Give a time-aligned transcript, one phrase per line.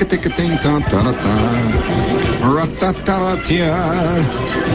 [0.00, 3.72] toes, rick-a-tick-a-ting, ta-ta-ta-ta, rat-ta-ta-ta-tia.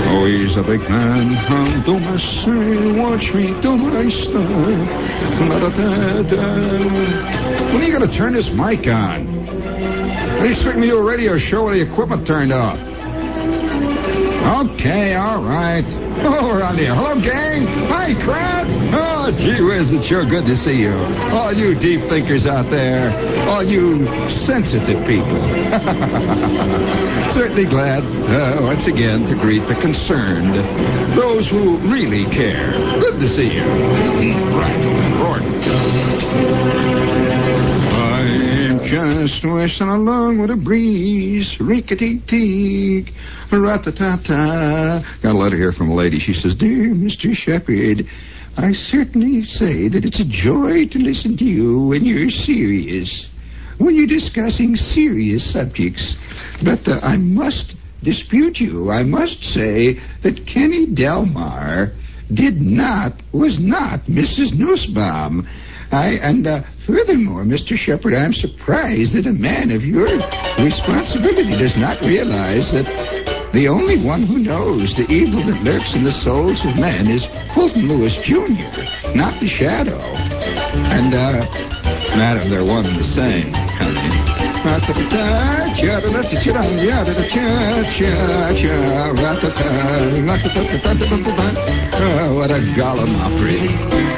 [0.10, 4.90] Oh, he's a big man, I'll do my say, watch me do my stuff.
[5.50, 6.54] La-da-da-da.
[7.74, 9.46] When are you going to turn this mic on?
[10.36, 12.80] What do you expect me to do a radio show with the equipment turned off?
[14.46, 15.86] Okay, all right.
[16.24, 16.94] Oh, the air.
[16.94, 17.66] Hello, gang.
[17.90, 18.68] Hi, crowd.
[18.94, 20.94] Oh, gee whiz, it's sure good to see you.
[20.94, 23.10] All you deep thinkers out there.
[23.48, 25.42] All you sensitive people.
[27.32, 30.56] Certainly glad, uh, once again, to greet the concerned.
[31.18, 32.72] Those who really care.
[33.00, 33.64] Good to see you.
[33.64, 34.78] right,
[38.70, 41.60] I'm just whistling along with a breeze.
[41.60, 43.14] Rickety-teek.
[43.52, 45.04] Rat-ta-ta-ta.
[45.22, 46.20] Got a letter here from a lady.
[46.20, 47.36] She says, Dear Mr.
[47.36, 48.08] Shepherd,
[48.58, 53.28] I certainly say that it's a joy to listen to you when you're serious,
[53.78, 56.16] when you're discussing serious subjects.
[56.64, 58.92] But uh, I must dispute you.
[58.92, 61.92] I must say that Kenny Delmar
[62.34, 64.54] did not, was not Mrs.
[64.54, 65.48] Nussbaum.
[65.92, 67.78] I, and uh, furthermore, Mr.
[67.78, 70.08] Shepherd, I'm surprised that a man of your
[70.58, 76.04] responsibility does not realize that the only one who knows the evil that lurks in
[76.04, 78.84] the souls of men is Fulton Lewis Jr.,
[79.16, 79.98] not the shadow.
[79.98, 81.48] And, uh,
[82.18, 83.54] madam, they're one and the same.
[91.94, 93.60] Oh, what a gallimaufry.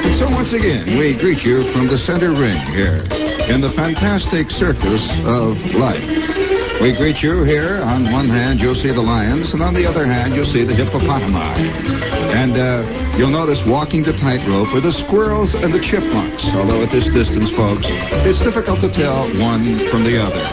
[0.04, 3.06] And so once again, we greet you from the center ring here
[3.48, 6.47] in the fantastic circus of life.
[6.80, 7.82] We greet you here.
[7.82, 10.74] On one hand, you'll see the lions, and on the other hand, you'll see the
[10.74, 11.58] hippopotami.
[12.32, 16.44] And uh, you'll notice walking the tightrope are the squirrels and the chipmunks.
[16.54, 20.44] Although at this distance, folks, it's difficult to tell one from the other.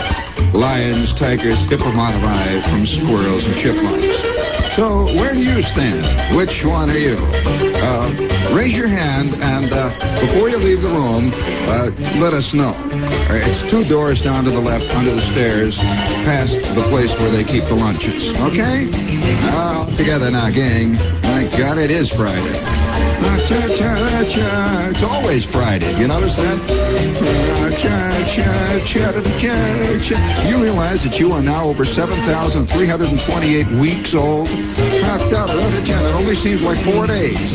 [0.58, 4.45] Lions, tigers, hippopotami from squirrels and chipmunks.
[4.76, 6.36] So, where do you stand?
[6.36, 7.16] Which one are you?
[7.16, 8.12] Uh,
[8.54, 9.88] raise your hand, and uh,
[10.20, 12.74] before you leave the room, uh, let us know.
[12.74, 17.32] Uh, it's two doors down to the left, under the stairs, past the place where
[17.32, 18.28] they keep the lunches.
[18.38, 18.92] Okay?
[19.50, 20.96] All together now, gang.
[21.22, 22.60] My God, it is Friday.
[24.90, 25.98] It's always Friday.
[25.98, 26.60] You notice that?
[30.48, 34.50] You realize that you are now over 7,328 weeks old?
[36.06, 37.54] It only seems like four days.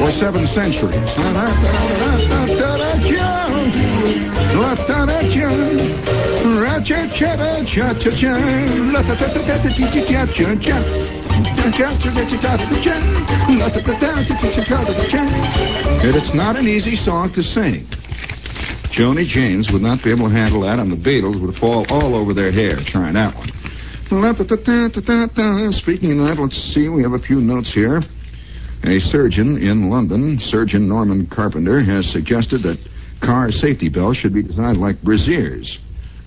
[0.00, 0.94] Or seven centuries.
[16.02, 17.86] It's not an easy song to sing.
[18.96, 22.14] Joni James would not be able to handle that, and the Beatles would fall all
[22.14, 23.55] over their hair trying that one.
[25.72, 28.02] Speaking of that, let's see, we have a few notes here.
[28.84, 32.78] A surgeon in London, Surgeon Norman Carpenter, has suggested that
[33.20, 35.78] car safety belts should be designed like brassieres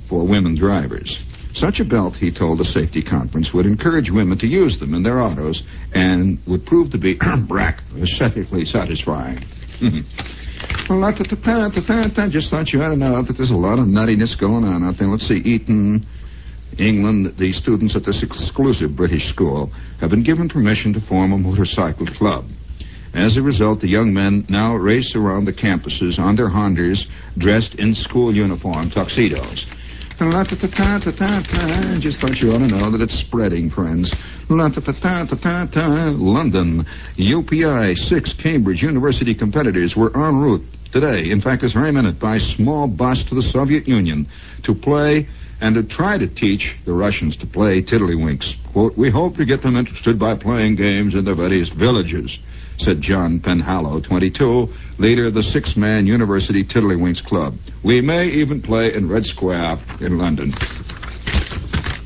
[0.09, 1.23] for women drivers.
[1.53, 5.03] Such a belt, he told a safety conference, would encourage women to use them in
[5.03, 7.17] their autos and would prove to be
[7.97, 9.39] aesthetically satisfying.
[12.31, 15.07] Just thought you to know that there's a lot of nuttiness going on out there.
[15.07, 15.37] Let's see,
[16.77, 21.37] England, the students at this exclusive British school have been given permission to form a
[21.37, 22.49] motorcycle club.
[23.13, 27.07] As a result, the young men now race around the campuses on their Hondas
[27.37, 29.65] dressed in school uniform tuxedos.
[31.99, 34.13] Just thought you ought to know that it's spreading, friends.
[34.49, 34.83] London,
[37.15, 42.37] UPI, six Cambridge University competitors were en route today, in fact, this very minute, by
[42.37, 44.27] small bus to the Soviet Union
[44.63, 45.27] to play
[45.61, 48.55] and to try to teach the Russians to play tiddlywinks.
[48.71, 52.39] Quote, we hope to get them interested by playing games in their various villages,
[52.77, 57.57] said John Penhallow, 22, leader of the six-man University Tiddlywinks Club.
[57.83, 60.53] We may even play in Red Square in London.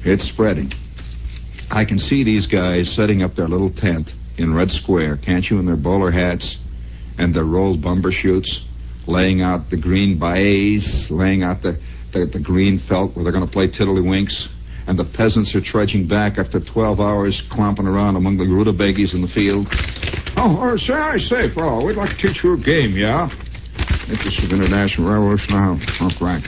[0.04, 0.74] It's spreading.
[1.70, 5.60] I can see these guys setting up their little tent in Red Square, can't you,
[5.60, 6.58] in their bowler hats
[7.18, 8.64] and their rolled bumbershoot's,
[9.06, 11.80] laying out the green baize, laying out the
[12.14, 14.48] the, the green felt where they're going to play tiddlywinks,
[14.88, 19.22] and the peasants are trudging back after 12 hours clomping around among the rutabagas in
[19.22, 19.68] the field.
[20.38, 23.30] Oh, or say, I say, fellow, we'd like to teach you a game, yeah?
[24.10, 25.54] Interest of International Revolution.
[25.56, 26.46] Oh, right,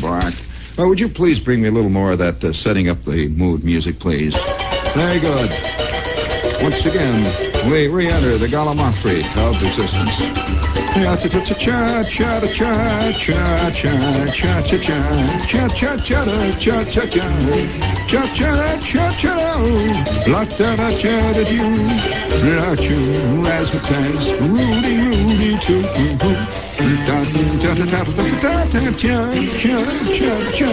[0.00, 0.34] black.
[0.78, 3.28] Oh, would you please bring me a little more of that uh, setting up the
[3.28, 4.34] mood music, please?
[4.94, 5.50] Very good.
[6.62, 10.16] Once again, we re-enter the gallimaufry of existence.
[10.92, 14.98] Cha-cha-cha-cha, cha-cha-cha, cha-cha, cha-cha-cha,
[15.46, 16.20] cha-cha-cha,
[16.58, 17.26] cha-cha-cha,
[18.08, 19.36] cha-cha-cha-cha,
[20.26, 21.62] la-da-da-cha-da-do,
[22.50, 25.82] la-choo, asthmatize, Rudy, Rudy, too,
[27.06, 30.72] da-da-da-da-da-da-da, cha-cha-cha-cha.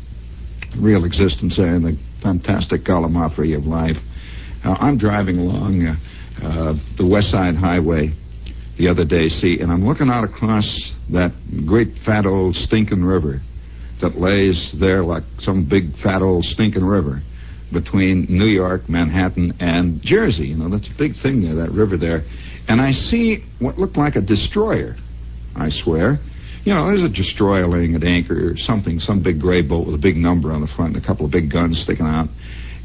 [0.77, 4.01] real existence there in the fantastic Gallimaufry of life.
[4.63, 5.95] Uh, I'm driving along uh,
[6.43, 8.11] uh, the West Side Highway
[8.77, 11.31] the other day, see, and I'm looking out across that
[11.65, 13.41] great fat old stinking river
[13.99, 17.21] that lays there like some big fat old stinking river
[17.71, 20.47] between New York, Manhattan, and Jersey.
[20.47, 22.23] You know, that's a big thing there, that river there.
[22.67, 24.97] And I see what looked like a destroyer,
[25.55, 26.19] I swear.
[26.63, 29.95] You know, there's a destroyer laying at anchor or something, some big gray boat with
[29.95, 32.29] a big number on the front and a couple of big guns sticking out.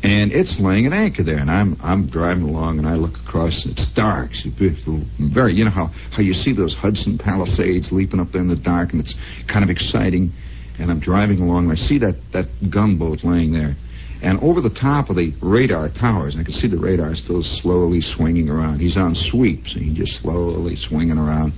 [0.02, 3.64] And it's laying at anchor there, and I'm I'm driving along, and I look across.
[3.64, 5.55] And it's dark, it's beautiful, very.
[5.55, 8.93] You know how how you see those Hudson Palisades leaping up there in the dark,
[8.93, 9.14] and it's
[9.46, 10.32] kind of exciting.
[10.78, 13.75] And I'm driving along, and I see that that gunboat laying there,
[14.23, 18.00] and over the top of the radar towers, I can see the radar still slowly
[18.00, 18.81] swinging around.
[18.81, 21.55] He's on sweeps, so he's just slowly swinging around.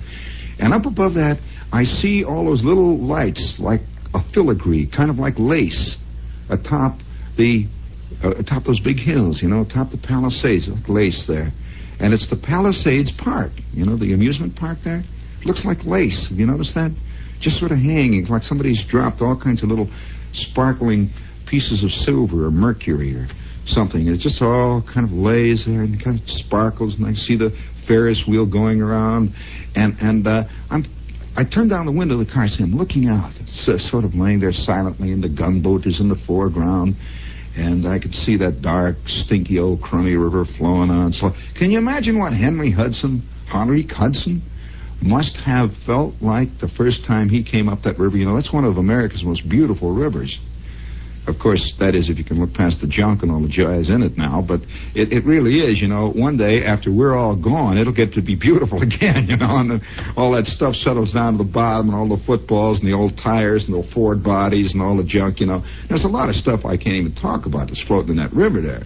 [0.59, 1.39] And up above that,
[1.71, 3.81] I see all those little lights, like
[4.13, 5.97] a filigree, kind of like lace,
[6.49, 6.99] atop
[7.37, 7.67] the
[8.23, 11.51] uh, atop those big hills, you know, atop the Palisades, like lace there.
[11.99, 15.03] And it's the Palisades Park, you know, the amusement park there.
[15.39, 16.27] It looks like lace.
[16.27, 16.91] Have you noticed that?
[17.39, 19.89] Just sort of hanging, like somebody's dropped all kinds of little
[20.33, 21.11] sparkling
[21.45, 23.27] pieces of silver or mercury or
[23.65, 24.07] something.
[24.07, 27.35] And it just all kind of lays there and kind of sparkles, and I see
[27.35, 27.55] the
[27.85, 29.33] Ferris wheel going around,
[29.75, 30.85] and and uh, I'm
[31.35, 33.31] I turn down the window of the car, see I'm looking out.
[33.39, 36.95] Uh, sort of laying there silently, and the gunboat is in the foreground
[37.55, 41.13] and I could see that dark, stinky old crummy river flowing on.
[41.13, 44.41] So, can you imagine what Henry Hudson, Henry Hudson,
[45.01, 48.17] must have felt like the first time he came up that river?
[48.17, 50.39] You know, that's one of America's most beautiful rivers.
[51.27, 53.89] Of course, that is if you can look past the junk and all the jazz
[53.89, 54.61] in it now, but
[54.95, 58.21] it, it really is, you know, one day after we're all gone, it'll get to
[58.21, 59.81] be beautiful again, you know, and
[60.17, 63.17] all that stuff settles down to the bottom and all the footballs and the old
[63.17, 65.63] tires and the Ford bodies and all the junk, you know.
[65.87, 68.61] There's a lot of stuff I can't even talk about that's floating in that river
[68.61, 68.83] there.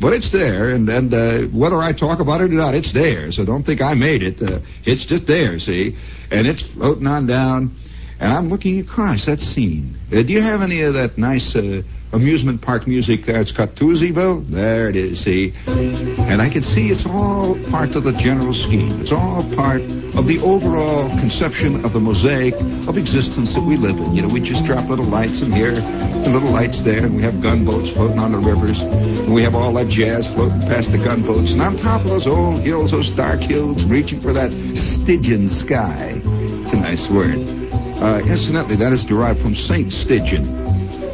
[0.00, 3.30] But it's there, and, and uh, whether I talk about it or not, it's there.
[3.32, 4.40] So don't think I made it.
[4.40, 5.96] Uh, it's just there, see?
[6.30, 7.76] And it's floating on down
[8.20, 9.96] and I'm looking across that scene.
[10.12, 13.40] Uh, do you have any of that nice uh, amusement park music there?
[13.40, 14.46] It's Kutuziville.
[14.50, 15.54] There it is, see?
[15.66, 19.00] And I can see it's all part of the general scheme.
[19.00, 22.54] It's all part of the overall conception of the mosaic
[22.86, 24.14] of existence that we live in.
[24.14, 27.22] You know, we just drop little lights in here and little lights there, and we
[27.22, 30.98] have gunboats floating on the rivers, and we have all that jazz floating past the
[30.98, 35.48] gunboats, and on top of those old hills, those dark hills, reaching for that Stygian
[35.48, 36.20] sky.
[36.24, 37.59] It's a nice word.
[38.00, 40.48] Uh, incidentally, that is derived from Saint Stygian,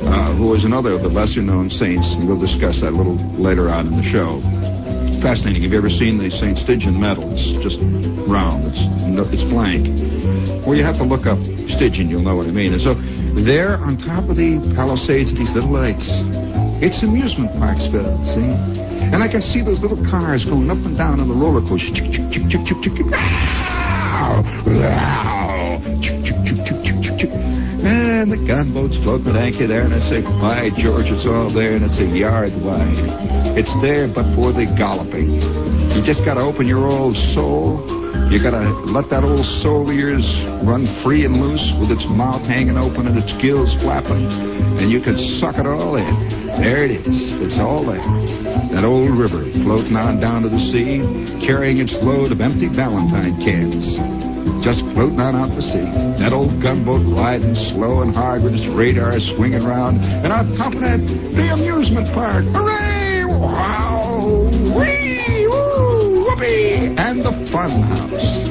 [0.06, 3.68] uh, who is another of the lesser-known saints, and we'll discuss that a little later
[3.68, 4.40] on in the show.
[5.20, 5.62] Fascinating.
[5.62, 7.28] Have you ever seen the Saint Stygian medal?
[7.32, 7.80] It's just
[8.28, 8.66] round.
[8.66, 8.78] It's
[9.32, 9.88] it's blank.
[10.64, 11.38] Well, you have to look up
[11.68, 12.08] Stygian.
[12.08, 12.72] You'll know what I mean.
[12.72, 12.94] And so,
[13.34, 16.06] there on top of the palisades these little lights,
[16.80, 18.24] it's amusement parks, Phil.
[18.26, 18.40] See?
[19.10, 21.92] And I can see those little cars going up and down on the roller coaster.
[28.16, 31.72] And the gunboat's floating at anchor there, and I say, by George, it's all there,
[31.72, 32.96] and it's a yard wide.
[33.58, 35.32] It's there but for the galloping.
[35.92, 37.84] You just gotta open your old soul.
[38.32, 40.24] You gotta let that old soul of yours
[40.64, 44.32] run free and loose with its mouth hanging open and its gills flapping,
[44.80, 46.28] and you can suck it all in.
[46.56, 47.32] There it is.
[47.42, 48.00] It's all there.
[48.72, 51.04] That old river floating on down to the sea,
[51.46, 54.25] carrying its load of empty Valentine cans
[54.62, 55.86] just floating on out to sea.
[56.18, 59.98] That old gunboat riding slow and hard with its radar swinging around.
[59.98, 62.44] And on top of that, the amusement park.
[62.46, 63.24] Hooray!
[63.24, 64.50] Wow!
[64.76, 65.46] Whee!
[65.46, 66.24] Woo!
[66.24, 66.96] Whoopee!
[66.98, 68.46] And the fun house.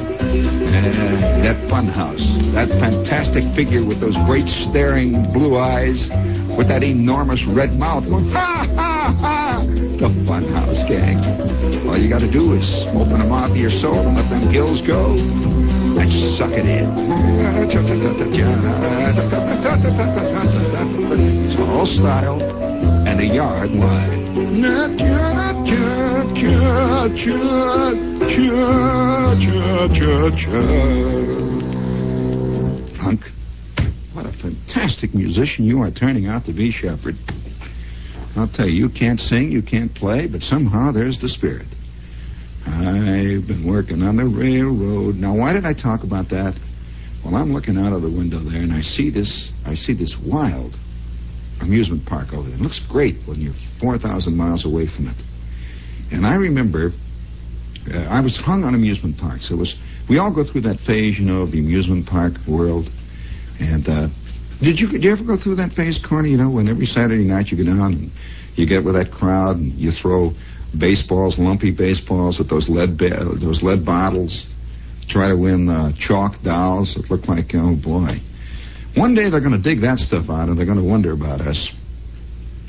[0.76, 6.08] Uh, that that funhouse, that fantastic figure with those great staring blue eyes,
[6.56, 11.18] with that enormous red mouth ha, ha, ha, the funhouse gang.
[11.88, 14.50] All you got to do is open the mouth of your soul and let them
[14.52, 15.14] gills go
[15.98, 16.86] and suck it in.
[21.46, 22.42] It's all style
[23.06, 24.26] and a yard wide.
[32.98, 33.30] Punk,
[34.12, 37.16] what a fantastic musician you are turning out to be, Shepherd.
[38.36, 41.66] I'll tell you, you can't sing, you can't play, but somehow there's the spirit.
[42.66, 45.16] I've been working on the railroad.
[45.16, 46.54] Now, why did I talk about that?
[47.24, 49.50] Well, I'm looking out of the window there, and I see this.
[49.64, 50.78] I see this wild
[51.60, 52.58] amusement park over there.
[52.58, 55.16] It looks great when you're 4,000 miles away from it.
[56.12, 56.92] And I remember
[57.92, 59.50] uh, I was hung on amusement parks.
[59.50, 59.74] It was
[60.08, 62.90] we all go through that phase, you know, of the amusement park world.
[63.58, 64.08] And uh,
[64.60, 66.30] did you did you ever go through that phase, Corny?
[66.30, 68.10] You know, when every Saturday night you go down and
[68.54, 70.32] you get with that crowd and you throw
[70.76, 74.46] baseballs, lumpy baseballs with those lead ba- those lead bottles,
[75.08, 78.20] try to win uh, chalk dolls that look like oh boy.
[78.94, 81.42] One day they're going to dig that stuff out and they're going to wonder about
[81.42, 81.70] us.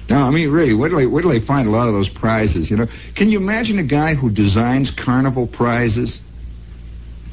[0.09, 2.07] No, I mean, really, where do, they, where do they find a lot of those
[2.09, 2.87] prizes, you know?
[3.15, 6.21] Can you imagine a guy who designs carnival prizes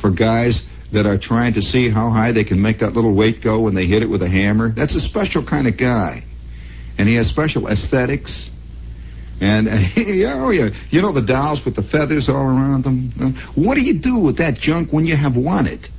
[0.00, 3.42] for guys that are trying to see how high they can make that little weight
[3.42, 4.70] go when they hit it with a hammer?
[4.70, 6.24] That's a special kind of guy.
[6.98, 8.50] And he has special aesthetics.
[9.40, 9.72] And, uh,
[10.44, 13.12] oh yeah, you know the dolls with the feathers all around them?
[13.20, 15.90] Uh, what do you do with that junk when you have won it?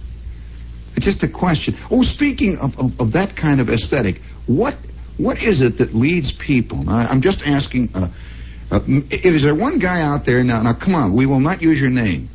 [0.96, 1.78] It's just a question.
[1.92, 4.76] Oh, speaking of, of, of that kind of aesthetic, what
[5.18, 6.84] what is it that leads people?
[6.84, 7.90] Now, I'm just asking.
[7.94, 8.10] Uh,
[8.72, 8.80] uh,
[9.12, 10.62] is there one guy out there now?
[10.62, 12.30] Now, come on, we will not use your name.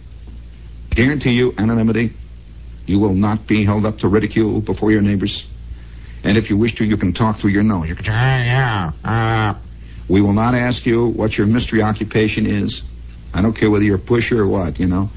[0.91, 2.13] Guarantee you anonymity.
[2.87, 5.45] You will not be held up to ridicule before your neighbors.
[6.23, 7.89] And if you wish to, you can talk through your nose.
[7.89, 9.70] You can, yeah, uh.
[10.11, 12.83] We will not ask you what your mystery occupation is.
[13.33, 15.09] I don't care whether you're a pusher or what, you know.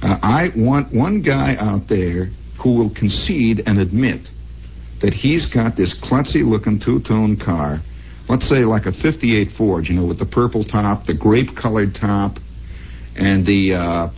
[0.00, 4.30] Uh, I want one guy out there who will concede and admit
[5.00, 7.80] that he's got this klutzy looking two tone car,
[8.28, 11.96] let's say like a 58 Ford, you know, with the purple top, the grape colored
[11.96, 12.38] top,
[13.16, 14.08] and the, uh,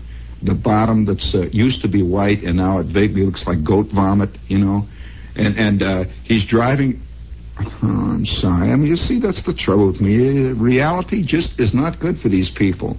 [0.42, 3.86] the bottom that's uh, used to be white and now it vaguely looks like goat
[3.86, 4.86] vomit, you know.
[5.34, 7.00] And, and, uh, he's driving,
[7.82, 8.70] I'm sorry.
[8.70, 10.52] I mean, you see, that's the trouble with me.
[10.52, 12.96] Reality just is not good for these people.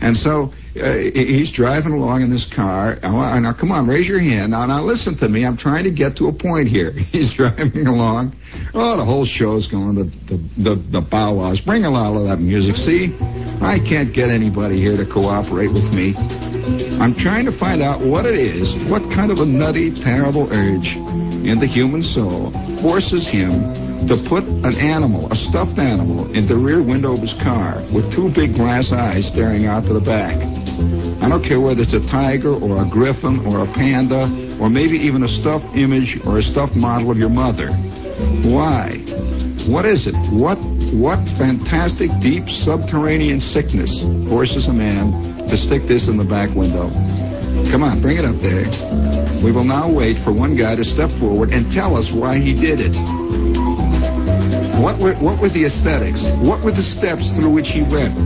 [0.00, 2.98] And so uh, he's driving along in this car.
[3.02, 4.50] Now, come on, raise your hand.
[4.50, 5.46] Now, now, listen to me.
[5.46, 6.90] I'm trying to get to a point here.
[7.16, 8.36] He's driving along.
[8.74, 9.94] Oh, the whole show's going.
[9.94, 11.60] The the the, the bow wows.
[11.62, 12.76] Bring a lot of that music.
[12.76, 13.16] See,
[13.62, 16.14] I can't get anybody here to cooperate with me.
[17.00, 20.94] I'm trying to find out what it is, what kind of a nutty, terrible urge
[20.96, 22.50] in the human soul
[22.82, 27.32] forces him to put an animal, a stuffed animal, in the rear window of his
[27.34, 30.36] car with two big glass eyes staring out to the back.
[31.22, 34.24] I don't care whether it's a tiger or a griffin or a panda
[34.60, 37.72] or maybe even a stuffed image or a stuffed model of your mother.
[38.48, 38.98] Why?
[39.66, 40.14] What is it?
[40.30, 40.58] What
[40.94, 43.90] what fantastic deep subterranean sickness
[44.28, 46.90] forces a man to stick this in the back window?
[47.70, 48.64] Come on, bring it up there.
[49.42, 52.54] We will now wait for one guy to step forward and tell us why he
[52.54, 52.96] did it.
[54.82, 56.22] What were, what were the aesthetics?
[56.44, 58.16] What were the steps through which he went?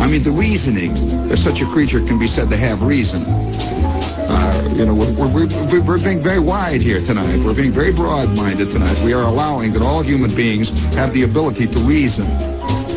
[0.00, 0.96] I mean, the reasoning,
[1.30, 3.22] if such a creature can be said to have reason.
[3.26, 7.44] Uh, you know, we're, we're, we're being very wide here tonight.
[7.44, 9.04] We're being very broad-minded tonight.
[9.04, 12.26] We are allowing that all human beings have the ability to reason,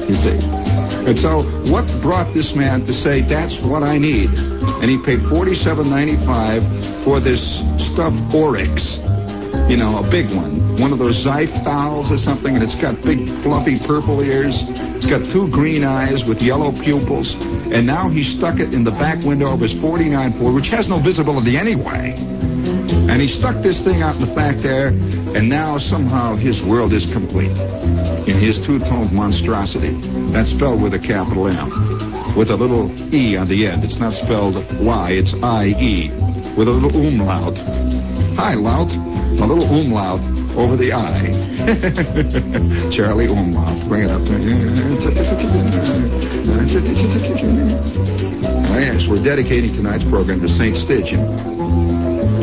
[0.07, 0.37] you see.
[1.03, 4.29] And so, what brought this man to say, that's what I need?
[4.29, 8.99] And he paid forty-seven ninety-five for this stuffed oryx
[9.69, 10.79] you know, a big one.
[10.79, 14.55] One of those Zyphals or something, and it's got big, fluffy purple ears.
[14.95, 17.33] It's got two green eyes with yellow pupils.
[17.33, 20.89] And now he stuck it in the back window of his 49 Ford, which has
[20.89, 22.13] no visibility anyway.
[22.15, 26.93] And he stuck this thing out in the back there, and now somehow his world
[26.93, 27.57] is complete.
[28.27, 29.99] In his two-toned monstrosity.
[30.31, 32.35] That's spelled with a capital M.
[32.35, 33.83] With a little E on the end.
[33.83, 36.09] It's not spelled Y, it's I-E.
[36.57, 37.57] With a little umlaut.
[38.37, 40.21] Hi, Lout a little umlaut
[40.57, 41.29] over the I.
[42.91, 43.87] Charlie Umlaut.
[43.87, 44.21] Bring it up.
[48.69, 50.75] oh, yes, we're dedicating tonight's program to St.
[50.77, 51.25] Stygian.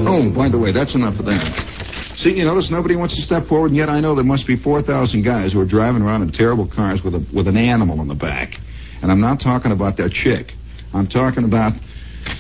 [0.07, 1.81] Oh, by the way, that's enough of that.
[2.17, 4.57] See, you notice nobody wants to step forward, and yet I know there must be
[4.57, 8.09] 4,000 guys who are driving around in terrible cars with a with an animal in
[8.09, 8.61] the back.
[9.01, 10.55] And I'm not talking about that chick.
[10.93, 11.73] I'm talking about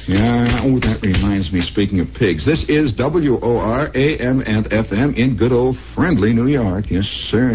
[0.06, 5.36] Yeah, oh, that reminds me, speaking of pigs, this is WOR AM and FM in
[5.36, 6.90] good old friendly New York.
[6.90, 7.52] Yes, sir.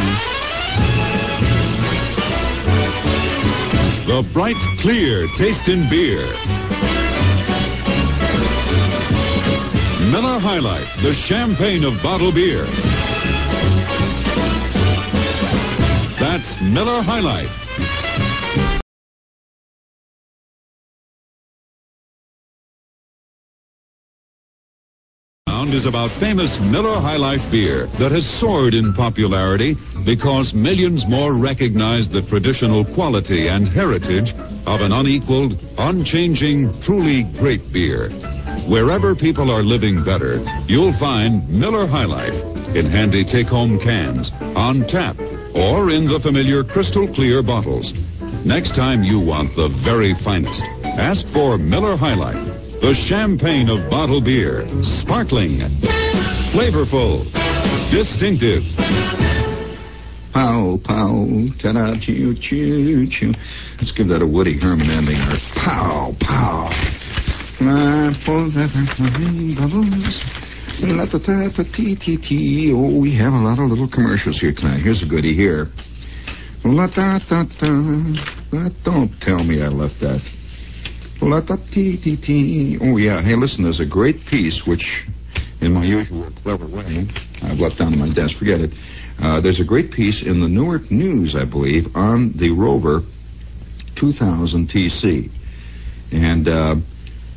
[4.07, 6.25] The bright, clear taste in beer.
[10.11, 12.65] Miller High Life, the champagne of bottled beer.
[16.19, 17.64] That's Miller High Life.
[25.65, 31.33] Is about famous Miller High Life beer that has soared in popularity because millions more
[31.33, 34.33] recognize the traditional quality and heritage
[34.67, 38.09] of an unequaled, unchanging, truly great beer.
[38.69, 44.87] Wherever people are living better, you'll find Miller High Life in handy take-home cans, on
[44.87, 45.19] tap,
[45.53, 47.91] or in the familiar crystal clear bottles.
[48.45, 52.54] Next time you want the very finest, ask for Miller High Life.
[52.81, 54.67] The champagne of bottled beer.
[54.83, 55.59] Sparkling.
[56.51, 57.31] Flavorful.
[57.91, 58.63] Distinctive.
[60.33, 63.33] Pow, pow, ta-da, choo, choo, choo.
[63.77, 65.19] Let's give that a Woody Herman ending.
[65.21, 66.67] Or pow, pow.
[67.61, 70.23] Ah, for the bubbles.
[70.81, 72.73] La-ta-ta-ta-tee-tee-tee.
[72.73, 74.81] Oh, we have a lot of little commercials here tonight.
[74.81, 75.69] Here's a goodie here.
[76.65, 78.69] La-ta-ta-ta.
[78.83, 80.21] Don't tell me I left that.
[82.81, 83.21] Oh, yeah.
[83.21, 85.07] Hey, listen, there's a great piece which,
[85.59, 87.07] in my usual clever way,
[87.41, 88.37] I've left down on my desk.
[88.37, 88.73] Forget it.
[89.19, 93.01] Uh, there's a great piece in the Newark News, I believe, on the Rover
[93.95, 95.31] 2000 TC.
[96.11, 96.75] And uh,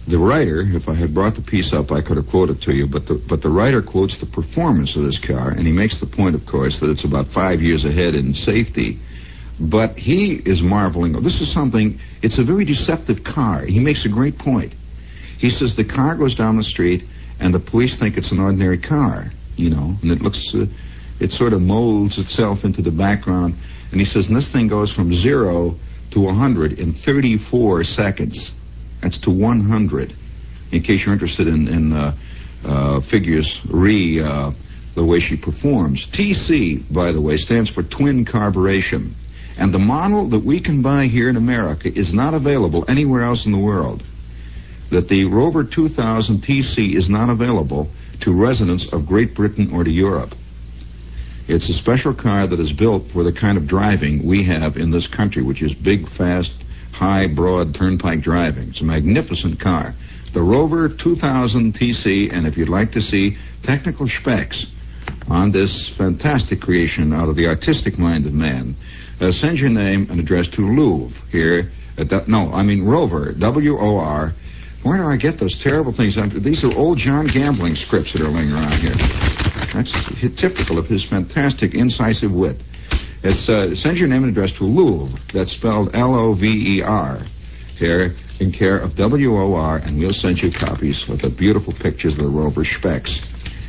[0.07, 2.87] the writer, if I had brought the piece up, I could have quoted to you,
[2.87, 6.07] but the, but the writer quotes the performance of this car, and he makes the
[6.07, 8.98] point, of course, that it's about five years ahead in safety.
[9.61, 11.12] But he is marveling.
[11.23, 13.64] This is something, it's a very deceptive car.
[13.64, 14.73] He makes a great point.
[15.38, 17.05] He says the car goes down the street,
[17.40, 20.66] and the police think it's an ordinary car, you know, and it looks, uh,
[21.21, 23.55] it sort of molds itself into the background.
[23.90, 25.77] And he says, and this thing goes from zero
[26.11, 28.53] to 100 in 34 seconds.
[29.03, 30.14] That's to 100.
[30.73, 32.16] In case you're interested in, in uh,
[32.64, 34.53] uh, figures, re uh,
[34.94, 36.07] the way she performs.
[36.09, 39.12] TC, by the way, stands for twin carburation.
[39.59, 43.44] And the model that we can buy here in America is not available anywhere else
[43.44, 44.05] in the world.
[44.90, 47.90] That the Rover 2000 TC is not available
[48.21, 50.35] to residents of Great Britain or to Europe.
[51.49, 54.92] It's a special car that is built for the kind of driving we have in
[54.92, 56.53] this country, which is big, fast,
[56.92, 58.68] high, broad turnpike driving.
[58.68, 59.94] It's a magnificent car.
[60.33, 64.66] The Rover 2000 TC, and if you'd like to see technical specs
[65.29, 68.77] on this fantastic creation out of the artistic mind of man,
[69.21, 71.71] uh, send your name and address to Louvre here.
[71.97, 74.35] At no, I mean Rover, W-O-R.
[74.85, 76.16] Where do I get those terrible things?
[76.16, 78.94] I'm, these are old John Gambling scripts that are laying around here.
[79.75, 79.92] That's
[80.40, 82.62] typical of his fantastic incisive wit.
[83.25, 85.18] It's uh, send your name and address to Louvre.
[85.33, 87.23] That's spelled L-O-V-E-R.
[87.77, 92.25] Here in care of W-O-R, and we'll send you copies with the beautiful pictures of
[92.25, 93.21] the Rover specs.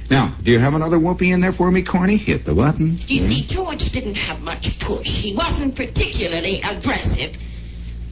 [0.09, 2.17] Now, do you have another whoopee in there for me, Corny?
[2.17, 2.97] Hit the button.
[3.07, 5.07] You see, George didn't have much push.
[5.07, 7.37] He wasn't particularly aggressive.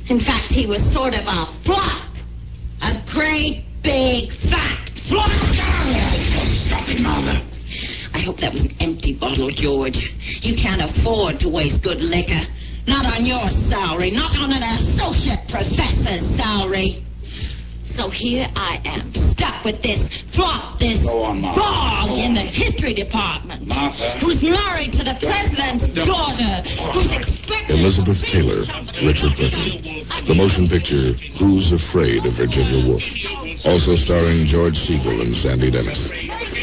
[0.08, 2.04] In fact, he was sort of a flop.
[2.82, 5.32] A great, big, fat flop.
[6.46, 7.42] Stop it, Mother.
[8.14, 10.14] I hope that was an empty bottle, George.
[10.46, 12.42] You can't afford to waste good liquor.
[12.86, 17.07] Not on your salary, not on an associate professor's salary.
[17.88, 21.60] So here I am, stuck with this flop, this Go on, Martha.
[21.62, 23.68] dog Go in the history department.
[23.68, 24.12] Martha.
[24.20, 26.62] Who's married to the president's Don't- daughter.
[26.94, 28.64] Who's expected Elizabeth Taylor,
[29.04, 29.36] Richard.
[29.38, 30.06] Burton.
[30.26, 33.04] The motion picture Who's Afraid of Virginia Woolf,
[33.66, 36.10] also starring George Segal and Sandy Dennis.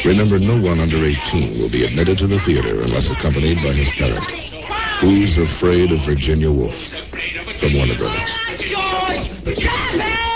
[0.05, 3.89] Remember, no one under 18 will be admitted to the theater unless accompanied by his
[3.91, 4.23] parent.
[5.01, 6.75] Who's Afraid of Virginia Woolf?
[7.59, 8.29] From Warner Brothers.
[8.59, 10.34] George, it!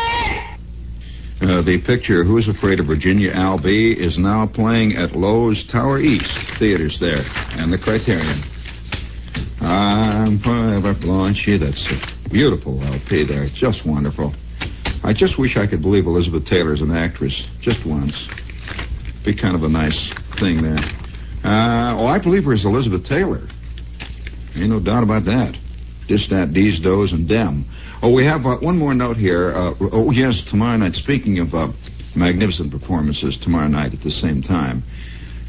[1.41, 6.37] Uh, the picture Who's Afraid of Virginia Albee is now playing at Loew's Tower East
[6.57, 8.43] theaters there and the Criterion.
[9.61, 11.49] I'm forever Blanche.
[11.59, 13.45] That's a beautiful LP there.
[13.47, 14.33] Just wonderful.
[15.01, 17.41] I just wish I could believe Elizabeth Taylor's an actress.
[17.61, 18.27] Just once.
[19.23, 20.83] Be kind of a nice thing there.
[21.43, 23.47] Uh, oh, I believe her as Elizabeth Taylor.
[24.55, 25.57] Ain't no doubt about that.
[26.09, 27.65] Just that, these, those, and them.
[28.01, 29.55] Oh, we have uh, one more note here.
[29.55, 30.95] Uh, oh, yes, tomorrow night.
[30.95, 31.71] Speaking of uh,
[32.15, 34.81] magnificent performances, tomorrow night at the same time.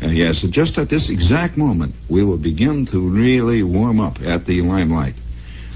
[0.02, 4.44] Uh, yes, just at this exact moment, we will begin to really warm up at
[4.44, 5.14] the limelight.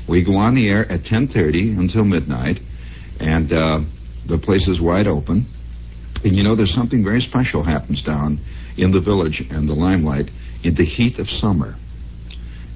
[0.07, 2.61] We go on the air at 10:30 until midnight,
[3.20, 3.81] and uh,
[4.27, 5.47] The place is wide open.
[6.25, 8.38] And you know, there's something very special happens down
[8.77, 10.31] in the village and the limelight
[10.62, 11.77] in the heat of summer.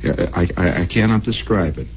[0.05, 1.89] I, I, I cannot describe it.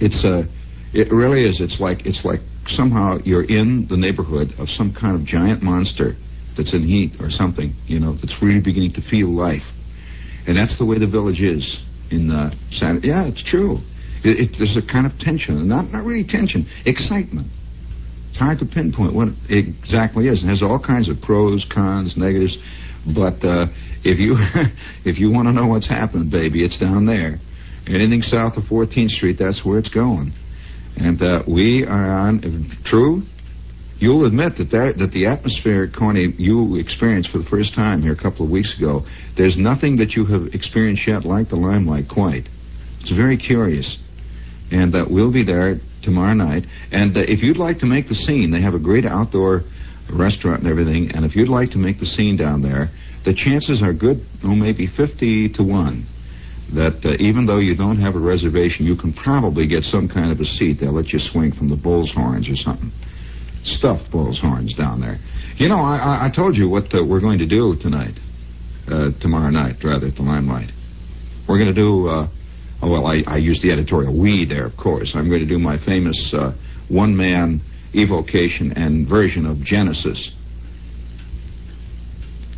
[0.00, 0.46] It's a,
[0.92, 1.60] it really is.
[1.60, 6.16] It's like it's like somehow you're in the neighborhood of some kind of giant monster
[6.56, 7.74] that's in heat or something.
[7.86, 9.72] You know, that's really beginning to feel life,
[10.46, 11.80] and that's the way the village is
[12.10, 13.00] in the San.
[13.02, 13.80] Yeah, it's true.
[14.24, 17.48] It, it, there's a kind of tension, not not really tension, excitement.
[18.30, 20.42] It's hard to pinpoint what it exactly is.
[20.42, 22.58] It has all kinds of pros, cons, negatives.
[23.06, 23.66] But uh,
[24.04, 24.36] if you
[25.04, 27.38] if you want to know what's happened, baby, it's down there.
[27.88, 30.32] Anything south of 14th Street, that's where it's going.
[30.96, 32.66] And uh, we are on.
[32.84, 33.22] True,
[33.98, 38.12] you'll admit that, that that the atmosphere, Corny, you experienced for the first time here
[38.12, 39.06] a couple of weeks ago.
[39.36, 42.08] There's nothing that you have experienced yet like the limelight.
[42.08, 42.48] Quite.
[43.00, 43.96] It's very curious.
[44.70, 46.66] And uh, we'll be there tomorrow night.
[46.92, 49.64] And uh, if you'd like to make the scene, they have a great outdoor
[50.10, 51.12] restaurant and everything.
[51.12, 52.90] And if you'd like to make the scene down there,
[53.24, 56.06] the chances are good, oh, maybe 50 to 1,
[56.74, 60.30] that uh, even though you don't have a reservation, you can probably get some kind
[60.30, 60.80] of a seat.
[60.80, 62.92] They'll let you swing from the bull's horns or something.
[63.62, 65.18] Stuffed bull's horns down there.
[65.56, 68.18] You know, I, I told you what uh, we're going to do tonight,
[68.86, 70.70] uh, tomorrow night, rather, at the Limelight.
[71.48, 72.28] We're going to do uh,
[72.80, 75.14] Oh, well, I, I use the editorial we there, of course.
[75.16, 76.54] I'm going to do my famous uh,
[76.88, 77.60] one man
[77.94, 80.30] evocation and version of Genesis.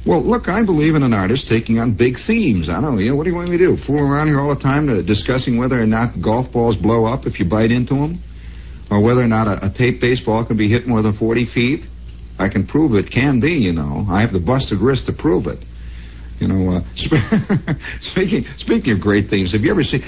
[0.06, 2.68] Well, look, I believe in an artist taking on big themes.
[2.70, 3.76] I don't know, you know, what do you want me to do?
[3.76, 7.26] Fool around here all the time to discussing whether or not golf balls blow up
[7.26, 8.18] if you bite into them?
[8.90, 11.86] Or whether or not a, a tape baseball can be hit more than 40 feet?
[12.38, 14.06] I can prove it can be, you know.
[14.08, 15.58] I have the busted wrist to prove it.
[16.40, 16.80] You know, uh,
[18.00, 20.02] speaking speaking of great themes, have you ever seen?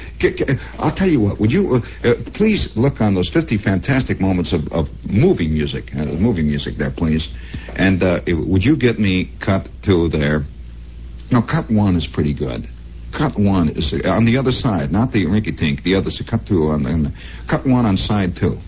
[0.78, 1.38] I'll tell you what.
[1.38, 5.94] Would you uh, uh, please look on those fifty fantastic moments of, of movie music,
[5.94, 7.28] uh, movie music there, please,
[7.76, 10.46] and uh, would you get me cut two there?
[11.30, 12.66] No, cut one is pretty good.
[13.12, 15.82] Cut one is uh, on the other side, not the rinky tink.
[15.82, 17.12] The other, so cut two on, and
[17.46, 18.58] cut one on side two.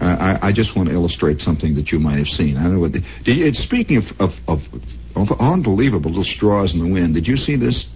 [0.00, 2.56] I, I, just want to illustrate something that you might have seen.
[2.56, 2.92] I don't know what.
[2.92, 4.66] The, speaking of, of, of
[5.16, 7.14] unbelievable little straws in the wind.
[7.14, 7.86] Did you see this?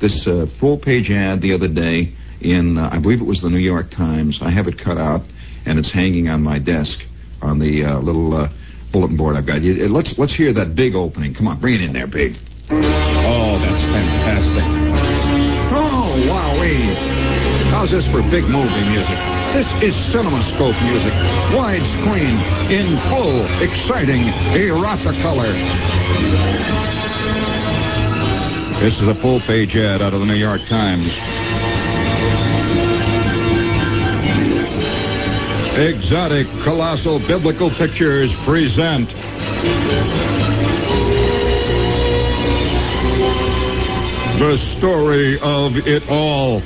[0.00, 3.50] This uh, full page ad the other day in, uh, I believe it was the
[3.50, 4.38] New York Times.
[4.40, 5.22] I have it cut out
[5.66, 7.00] and it's hanging on my desk
[7.42, 8.48] on the uh, little uh,
[8.92, 9.62] bulletin board I've got.
[9.62, 11.34] Let's let's hear that big opening.
[11.34, 12.36] Come on, bring it in there, big.
[12.70, 14.64] Oh, that's fantastic.
[15.72, 16.94] Oh, wowee.
[17.70, 19.37] How's this for big movie music?
[19.52, 21.12] This is CinemaScope music.
[21.52, 25.52] Widescreen, in full, exciting, erotic color.
[28.78, 31.08] This is a full page ad out of the New York Times.
[35.78, 39.08] Exotic Colossal Biblical Pictures present.
[44.38, 46.62] The story of it all.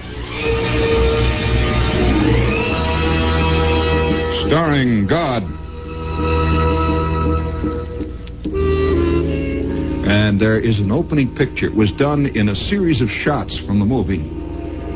[4.52, 5.44] Starring God.
[10.06, 11.68] And there is an opening picture.
[11.68, 14.20] It was done in a series of shots from the movie.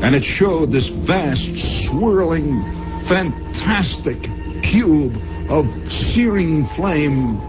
[0.03, 2.61] And it showed this vast, swirling,
[3.07, 4.29] fantastic
[4.61, 7.41] cube of searing flame.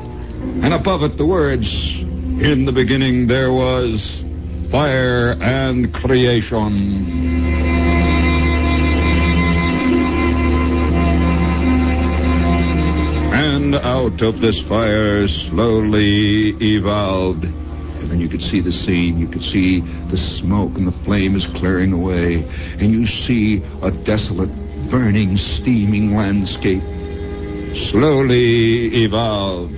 [0.65, 4.25] And above it, the words, In the beginning there was
[4.71, 7.98] fire and creation.
[13.75, 17.45] Out of this fire slowly evolved.
[17.45, 19.19] And then you could see the scene.
[19.19, 22.49] You could see the smoke and the flame is clearing away.
[22.79, 24.51] And you see a desolate,
[24.91, 26.83] burning, steaming landscape
[27.75, 29.75] slowly evolved.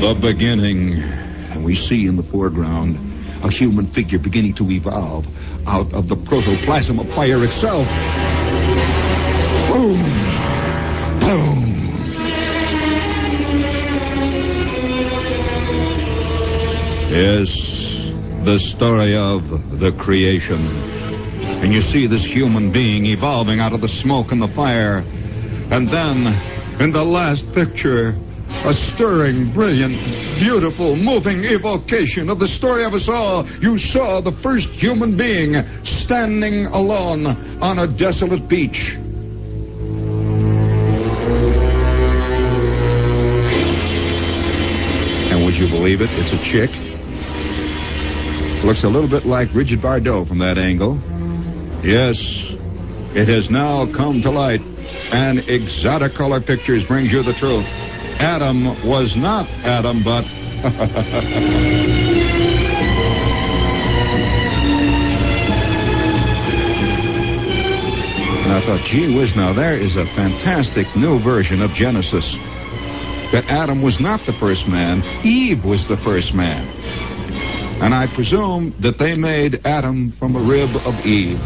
[0.00, 1.02] The beginning.
[1.02, 2.96] And we see in the foreground
[3.44, 5.26] a human figure beginning to evolve
[5.66, 7.86] out of the protoplasm of fire itself.
[9.68, 10.02] Boom!
[11.20, 11.78] Boom!
[17.10, 17.52] Yes,
[18.44, 20.66] the story of the creation.
[21.60, 24.98] And you see this human being evolving out of the smoke and the fire.
[25.70, 26.26] And then,
[26.80, 28.18] in the last picture,
[28.64, 29.98] a stirring, brilliant,
[30.38, 33.46] beautiful, moving evocation of the story of us all.
[33.60, 35.54] You saw the first human being
[35.84, 37.26] standing alone
[37.60, 38.96] on a desolate beach.
[45.96, 46.18] Believe it?
[46.18, 46.70] It's a chick.
[48.62, 51.00] Looks a little bit like Brigitte Bardot from that angle.
[51.82, 52.18] Yes.
[53.14, 54.60] It has now come to light,
[55.12, 57.64] and Exotic Color Pictures brings you the truth.
[58.20, 60.24] Adam was not Adam, but.
[68.44, 72.36] and I thought, gee whiz, now there is a fantastic new version of Genesis.
[73.32, 76.66] That Adam was not the first man, Eve was the first man.
[77.82, 81.38] And I presume that they made Adam from a rib of Eve.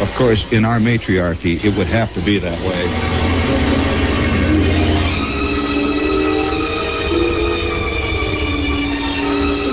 [0.00, 2.86] Of course, in our matriarchy, it would have to be that way.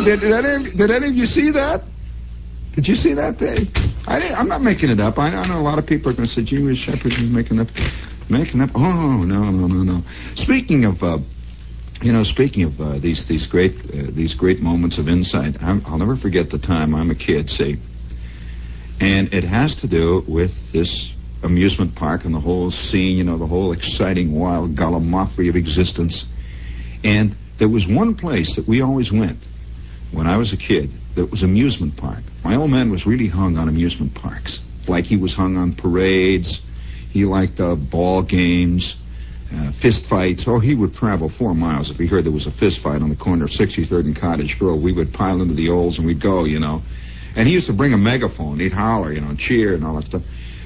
[0.03, 1.83] Did, did, any, did any of you see that?
[2.75, 3.69] Did you see that, Dave?
[4.05, 5.17] I am not making it up.
[5.17, 7.29] I, I, know a lot of people are going to say, gee whiz, Shepherd is
[7.29, 7.69] making up.
[8.29, 8.69] Making up.
[8.75, 10.03] Oh, no, no, no, no.
[10.35, 11.01] Speaking of...
[11.01, 11.19] Uh,
[12.01, 15.73] you know, speaking of uh, these these great uh, these great moments of insight, i
[15.73, 17.49] will never forget the time I'm a kid.
[17.49, 17.77] See,
[18.99, 21.11] and it has to do with this
[21.43, 23.17] amusement park and the whole scene.
[23.17, 26.25] You know, the whole exciting, wild gallimaufry of existence.
[27.03, 29.39] And there was one place that we always went
[30.11, 30.91] when I was a kid.
[31.15, 32.23] That was amusement park.
[32.43, 36.61] My old man was really hung on amusement parks, like he was hung on parades.
[37.09, 38.95] He liked uh, ball games
[39.53, 40.45] uh, fist fights.
[40.47, 43.09] Oh, he would travel four miles if he heard there was a fist fight on
[43.09, 44.81] the corner of 63rd and Cottage Grove.
[44.81, 46.81] We would pile into the Olds and we'd go, you know.
[47.35, 48.59] And he used to bring a megaphone.
[48.59, 50.23] He'd holler, you know, and cheer and all that stuff.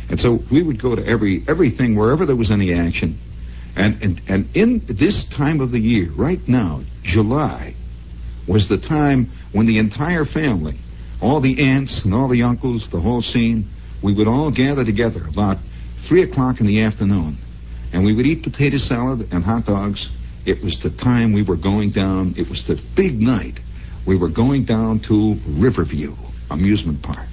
[0.09, 3.19] And so we would go to every everything wherever there was any action.
[3.75, 7.75] And and and in this time of the year, right now, July,
[8.47, 10.77] was the time when the entire family,
[11.21, 13.69] all the aunts and all the uncles, the whole scene,
[14.01, 15.57] we would all gather together about
[15.99, 17.37] three o'clock in the afternoon
[17.93, 20.09] and we would eat potato salad and hot dogs.
[20.45, 22.33] It was the time we were going down.
[22.37, 23.59] It was the big night.
[24.05, 26.15] We were going down to Riverview
[26.49, 27.27] amusement park.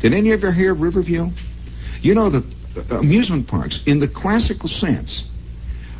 [0.00, 1.28] Did any of you hear of Riverview?
[2.02, 2.44] You know that
[2.76, 5.24] uh, amusement parks, in the classical sense,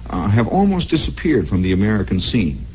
[0.09, 2.67] uh, have almost disappeared from the American scene.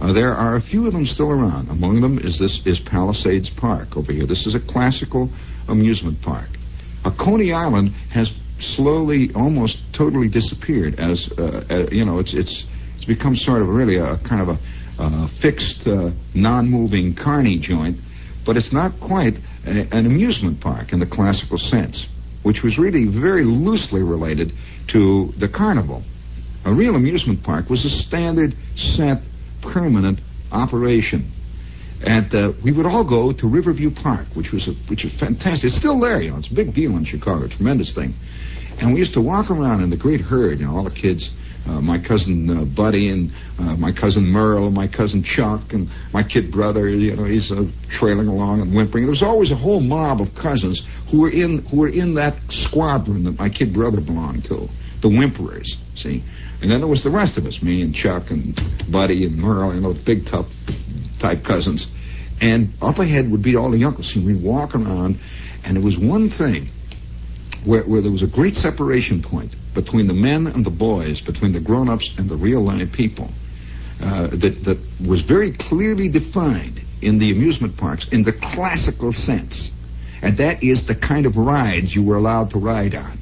[0.00, 1.68] Uh, there are a few of them still around.
[1.68, 4.26] Among them is this is Palisades Park over here.
[4.26, 5.28] This is a classical
[5.68, 6.48] amusement park.
[7.04, 12.64] Uh, Coney Island has slowly, almost totally disappeared as, uh, uh, you know, it's, it's,
[12.96, 14.58] it's become sort of really a kind of a,
[15.02, 17.98] uh, fixed, uh, non-moving carny joint,
[18.44, 22.06] but it's not quite a, an amusement park in the classical sense,
[22.42, 24.52] which was really very loosely related
[24.88, 26.02] to the carnival.
[26.64, 29.22] A real amusement park was a standard, set,
[29.62, 30.20] permanent
[30.52, 31.30] operation.
[32.02, 35.68] And uh, we would all go to Riverview Park, which was a, which is fantastic.
[35.68, 36.38] It's still there, you know.
[36.38, 38.14] It's a big deal in Chicago, tremendous thing.
[38.78, 41.30] And we used to walk around in the great herd, you know, all the kids.
[41.66, 45.90] Uh, my cousin uh, Buddy and uh, my cousin Merle and my cousin Chuck and
[46.10, 49.04] my kid brother, you know, he's uh, trailing along and whimpering.
[49.04, 52.36] There was always a whole mob of cousins who were in who were in that
[52.48, 54.68] squadron that my kid brother belonged to,
[55.00, 55.68] the whimperers.
[55.94, 56.22] See,
[56.60, 58.60] and then there was the rest of us, me and Chuck and
[58.90, 60.46] Buddy and Merle, you know, big tough
[61.18, 61.86] type cousins.
[62.40, 64.14] And up ahead would be all the uncles.
[64.14, 65.18] And we'd walk around,
[65.64, 66.68] and there was one thing
[67.64, 71.52] where, where there was a great separation point between the men and the boys, between
[71.52, 73.30] the grown-ups and the real live people,
[74.00, 79.70] uh, that, that was very clearly defined in the amusement parks in the classical sense.
[80.22, 83.19] And that is the kind of rides you were allowed to ride on.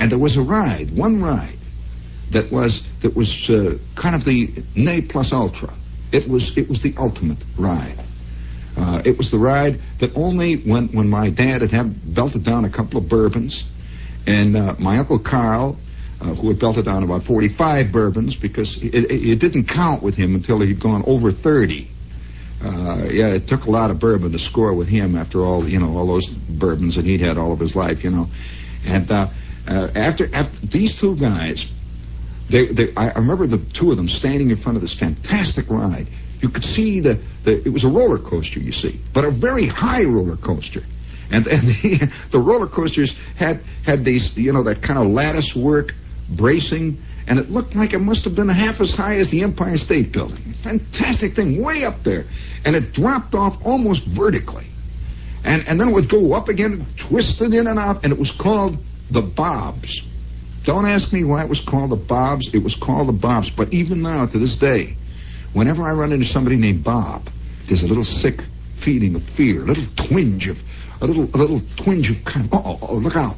[0.00, 1.58] And there was a ride, one ride,
[2.30, 5.72] that was that was uh, kind of the ne plus ultra.
[6.12, 8.04] It was it was the ultimate ride.
[8.76, 12.64] Uh, it was the ride that only when, when my dad had had belted down
[12.64, 13.64] a couple of bourbons,
[14.26, 15.76] and uh, my uncle Carl,
[16.20, 20.34] uh, who had belted down about 45 bourbons, because it, it, didn't count with him
[20.34, 21.88] until he'd gone over 30.
[22.62, 25.78] Uh, yeah, it took a lot of bourbon to score with him after all, you
[25.78, 28.26] know, all those bourbons that he'd had all of his life, you know.
[28.86, 29.08] And
[29.66, 31.64] uh, after after these two guys,
[32.50, 36.08] they, they, I remember the two of them standing in front of this fantastic ride
[36.44, 39.66] you could see the, the it was a roller coaster, you see, but a very
[39.66, 40.82] high roller coaster.
[41.30, 45.56] And, and the, the roller coasters had, had these, you know, that kind of lattice
[45.56, 45.94] work
[46.36, 49.78] bracing, and it looked like it must have been half as high as the Empire
[49.78, 50.52] State Building.
[50.62, 52.26] Fantastic thing, way up there.
[52.66, 54.66] And it dropped off almost vertically.
[55.44, 58.30] And, and then it would go up again, twisted in and out, and it was
[58.30, 58.76] called
[59.10, 60.02] the Bobs.
[60.64, 62.48] Don't ask me why it was called the Bobs.
[62.52, 63.50] It was called the Bobs.
[63.50, 64.96] But even now, to this day,
[65.54, 67.30] Whenever I run into somebody named Bob,
[67.66, 68.42] there's a little sick
[68.76, 70.60] feeling of fear, a little twinge of,
[71.00, 73.36] a little, a little twinge of kind of, oh, oh, look out.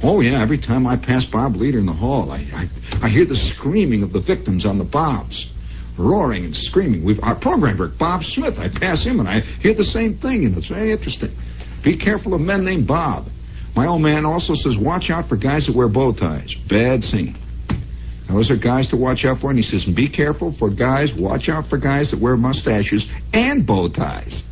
[0.00, 2.68] Oh yeah, every time I pass Bob Leader in the hall, I, I,
[3.02, 5.50] I hear the screaming of the victims on the Bobs.
[5.96, 7.02] Roaring and screaming.
[7.02, 10.56] We've, our programmer, Bob Smith, I pass him and I hear the same thing and
[10.56, 11.32] it's very interesting.
[11.82, 13.26] Be careful of men named Bob.
[13.76, 16.54] My old man also says, watch out for guys that wear bow ties.
[16.54, 17.36] Bad scene.
[18.28, 19.50] Those are guys to watch out for.
[19.50, 23.66] And he says, be careful for guys, watch out for guys that wear mustaches and
[23.66, 24.42] bow ties.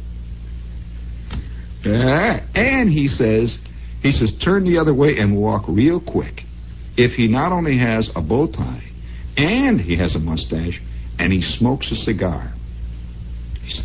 [1.84, 3.58] Uh, and he says,
[4.02, 6.44] he says, turn the other way and walk real quick.
[6.96, 8.84] If he not only has a bow tie
[9.36, 10.80] and he has a mustache
[11.18, 12.52] and he smokes a cigar,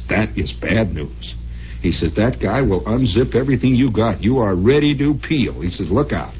[0.07, 1.35] that is bad news.
[1.81, 4.23] He says, that guy will unzip everything you got.
[4.23, 5.61] You are ready to peel.
[5.61, 6.33] He says, look out.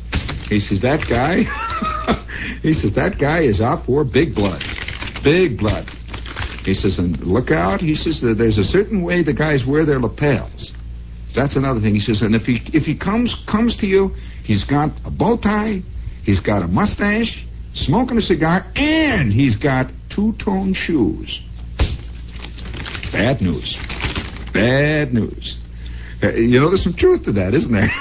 [0.50, 1.44] He says, that guy,
[2.62, 4.64] he says, that guy is out for big blood.
[5.24, 5.90] Big blood.
[6.64, 7.82] He says, and look out.
[7.82, 10.74] He says, there's a certain way the guys wear their lapels.
[11.34, 11.94] That's another thing.
[11.94, 15.38] He says, and if he if he comes comes to you, he's got a bow
[15.38, 15.82] tie,
[16.24, 21.42] he's got a mustache, smoking a cigar, and he's got two tone shoes.
[23.12, 23.78] Bad news.
[24.54, 25.58] Bad news.
[26.24, 27.92] Uh, you know, there's some truth to that, isn't there?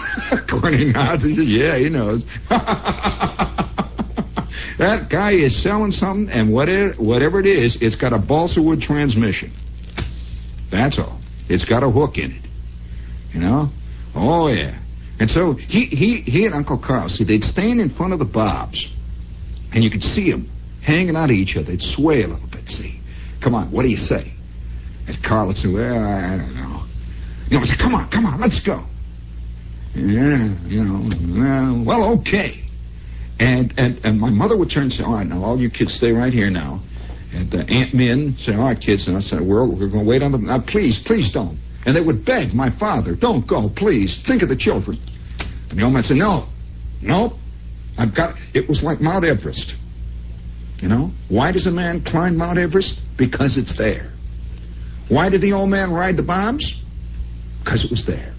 [0.49, 1.25] Corny nods.
[1.25, 2.25] He says, yeah, he knows.
[4.79, 8.83] that guy is selling something, and whatever, whatever it is, it's got a balsa wood
[8.83, 9.53] transmission.
[10.71, 11.19] That's all.
[11.49, 12.47] It's got a hook in it.
[13.33, 13.71] You know?
[14.15, 14.79] Oh, yeah.
[15.19, 18.25] And so he, he, he and Uncle Carl, see, they'd stand in front of the
[18.25, 18.91] Bobs,
[19.73, 20.51] and you could see them
[20.83, 21.67] hanging out of each other.
[21.67, 23.01] They'd sway a little bit, see.
[23.41, 24.33] Come on, what do you say?
[25.11, 26.85] And Carl would say, well, I, I don't know.
[27.49, 28.85] You know, I said, come on, come on, let's go.
[29.93, 32.63] Yeah, you know, well, okay.
[33.41, 35.95] And, and, and my mother would turn and say, all right, now, all you kids
[35.95, 36.81] stay right here now.
[37.33, 39.09] And uh, Aunt Min say, all right, kids.
[39.09, 40.47] And I said, we're, we're going to wait on them.
[40.47, 41.59] Now, please, please don't.
[41.85, 44.17] And they would beg my father, don't go, please.
[44.23, 44.97] Think of the children.
[45.71, 46.47] And the old man said, no,
[47.03, 47.37] no.
[47.99, 49.75] I've got, it was like Mount Everest.
[50.81, 51.11] You know?
[51.29, 53.01] Why does a man climb Mount Everest?
[53.17, 54.13] Because it's there.
[55.11, 56.73] Why did the old man ride the Bobs?
[57.63, 58.33] Because it was there.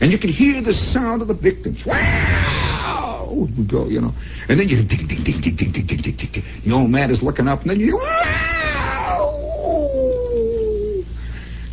[0.00, 1.84] And you could hear the sound of the victims.
[1.84, 3.28] Wow!
[3.28, 4.14] We go, you know.
[4.48, 6.44] And then you ding, ding, ding, ding, ding, ding, ding, ding, ding.
[6.64, 9.36] The old man is looking up, and then you wow!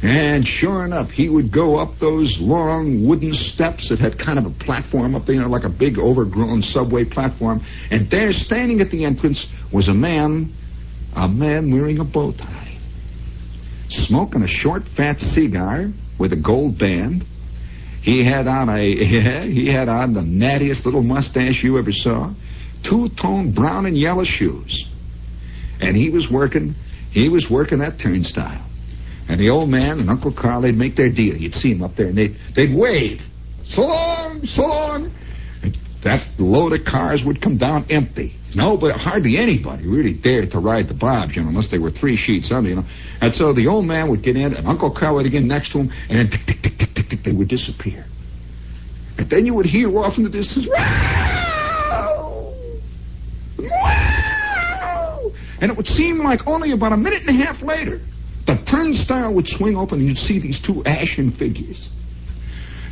[0.01, 4.45] And sure enough, he would go up those long wooden steps that had kind of
[4.47, 7.61] a platform up there, you know, like a big overgrown subway platform.
[7.91, 10.51] And there, standing at the entrance, was a man,
[11.15, 12.72] a man wearing a bow tie,
[13.93, 17.25] smoking a short, fat cigar with a gold band.
[18.01, 18.81] He had on a,
[19.47, 22.33] he had on the nattiest little mustache you ever saw,
[22.83, 24.85] two-tone brown and yellow shoes.
[25.79, 26.75] And he was working,
[27.11, 28.65] he was working that turnstile.
[29.27, 31.37] And the old man and Uncle Carl, they'd make their deal.
[31.37, 33.21] You'd see him up there, and they'd, they'd wave.
[33.63, 35.11] So long, so long.
[36.03, 38.35] That load of cars would come down empty.
[38.55, 41.89] No, but hardly anybody really dared to ride the Bobs, you know, unless they were
[41.89, 42.85] three sheets under, you know.
[43.21, 45.71] And so the old man would get in, and Uncle Carl would get in next
[45.71, 48.05] to him, and then tick, tick, tick, tick, tick, tick, they would disappear.
[49.17, 50.67] And then you would hear off in the distance!
[50.67, 52.53] Wow!
[55.61, 58.01] And it would seem like only about a minute and a half later
[58.45, 61.89] the turnstile would swing open and you'd see these two ashen figures.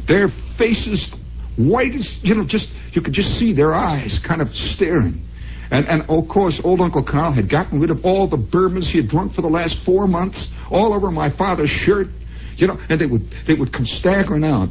[0.08, 1.12] Their faces
[1.58, 5.26] white as, you know, just, you could just see their eyes kind of staring.
[5.72, 8.98] And, and of course, old Uncle Carl had gotten rid of all the bourbons he
[8.98, 12.08] had drunk for the last four months, all over my father's shirt,
[12.58, 14.70] you know, and they would, they would come staggering out.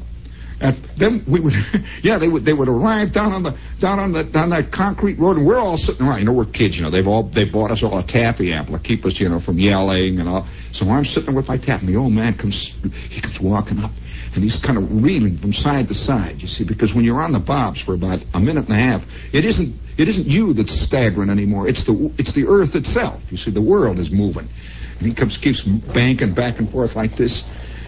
[0.60, 1.54] And then we would,
[2.02, 5.18] yeah, they would they would arrive down on the down on the down that concrete
[5.18, 6.18] road, and we're all sitting around.
[6.18, 6.76] You know, we're kids.
[6.76, 9.28] You know, they've all they bought us all a taffy apple to keep us, you
[9.28, 10.46] know, from yelling and all.
[10.72, 12.72] So I'm sitting with my taffy, and the old man comes,
[13.08, 13.90] he comes walking up,
[14.34, 16.40] and he's kind of reeling from side to side.
[16.40, 19.04] You see, because when you're on the bobs for about a minute and a half,
[19.32, 21.68] it isn't it isn't you that's staggering anymore.
[21.68, 23.30] It's the it's the earth itself.
[23.30, 24.48] You see, the world is moving,
[24.98, 27.42] and he comes keeps banking back and forth like this.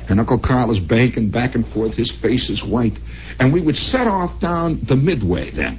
[0.09, 1.95] And Uncle Carl is banking back and forth.
[1.95, 2.99] His face is white.
[3.39, 5.79] And we would set off down the midway then.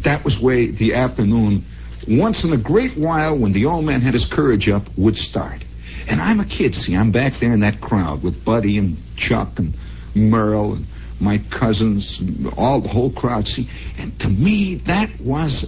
[0.00, 1.64] That was where the afternoon,
[2.08, 5.65] once in a great while, when the old man had his courage up, would start.
[6.08, 9.58] And I'm a kid, see, I'm back there in that crowd with Buddy and Chuck
[9.58, 9.76] and
[10.14, 10.86] Merle and
[11.20, 13.68] my cousins, and all the whole crowd, see.
[13.98, 15.64] And to me, that was,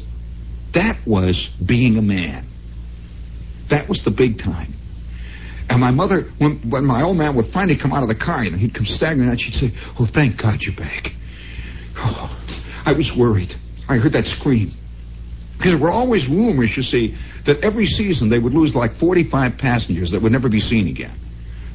[0.73, 2.47] that was being a man.
[3.69, 4.75] That was the big time.
[5.71, 8.45] And my mother, when, when my old man would finally come out of the car,
[8.45, 11.13] you know, he'd come staggering out, she'd say, Oh, thank God you're back.
[11.97, 12.39] Oh,
[12.85, 13.55] I was worried.
[13.89, 14.73] I heard that scream.
[15.59, 19.59] Because there were always rumors, you see, that every season they would lose like 45
[19.59, 21.19] passengers that would never be seen again.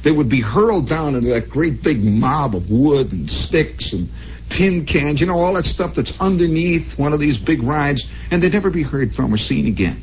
[0.02, 4.08] They would be hurled down into that great big mob of wood and sticks and
[4.48, 8.42] tin cans, you know, all that stuff that's underneath one of these big rides, and
[8.42, 10.00] they'd never be heard from or seen again.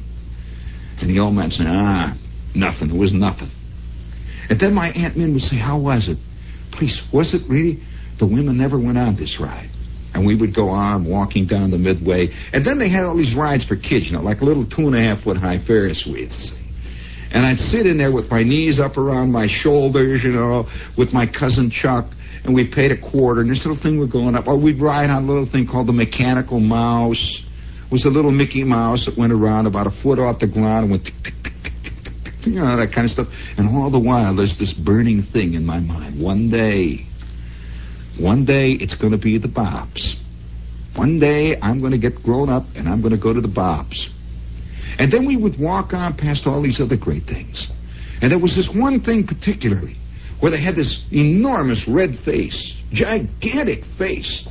[0.99, 2.15] And the old man said, ah,
[2.53, 2.91] nothing.
[2.91, 3.49] It was nothing.
[4.47, 6.19] And then my Aunt Min would say, how was it?
[6.71, 7.81] Please, was it really?
[8.19, 9.70] The women never went on this ride.
[10.21, 12.31] And we would go on walking down the midway.
[12.53, 14.95] And then they had all these rides for kids, you know, like little two and
[14.95, 16.53] a half foot high Ferris wheels.
[17.31, 21.11] And I'd sit in there with my knees up around my shoulders, you know, with
[21.11, 22.05] my cousin Chuck,
[22.43, 24.47] and we paid a quarter, and this little thing would go up.
[24.47, 27.41] Or we'd ride on a little thing called the Mechanical Mouse.
[27.85, 30.83] It was a little Mickey Mouse that went around about a foot off the ground
[30.83, 33.27] and went tick, tick, tick, tick, tick, tick, tick, you know, that kind of stuff.
[33.57, 36.21] And all the while, there's this burning thing in my mind.
[36.21, 37.07] One day,
[38.21, 40.15] one day, it's going to be the Bobs.
[40.95, 43.47] One day, I'm going to get grown up, and I'm going to go to the
[43.47, 44.09] Bobs.
[44.99, 47.67] And then we would walk on past all these other great things.
[48.21, 49.95] And there was this one thing particularly
[50.39, 54.47] where they had this enormous red face, gigantic face.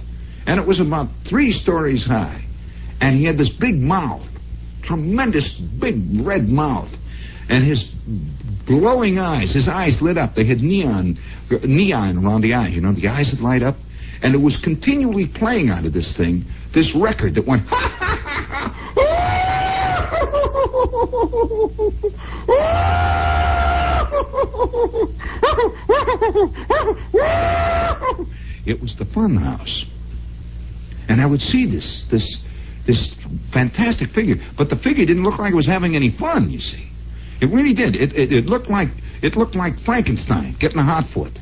[0.46, 2.42] And it was about three stories high.
[3.00, 4.28] And he had this big mouth,
[4.82, 6.90] tremendous big red mouth.
[7.48, 7.90] And his
[8.66, 10.34] glowing eyes, his eyes lit up.
[10.34, 11.18] They had neon,
[11.62, 12.74] neon around the eyes.
[12.74, 13.76] You know, the eyes would light up.
[14.22, 17.64] And it was continually playing out of this thing, this record that went,
[28.66, 29.86] it was the fun house.
[31.08, 32.36] And I would see this, this,
[32.84, 33.12] this
[33.52, 36.89] fantastic figure, but the figure didn't look like it was having any fun, you see.
[37.40, 37.96] It really did.
[37.96, 38.88] It, it, it looked like,
[39.22, 41.40] it looked like Frankenstein getting a hot foot.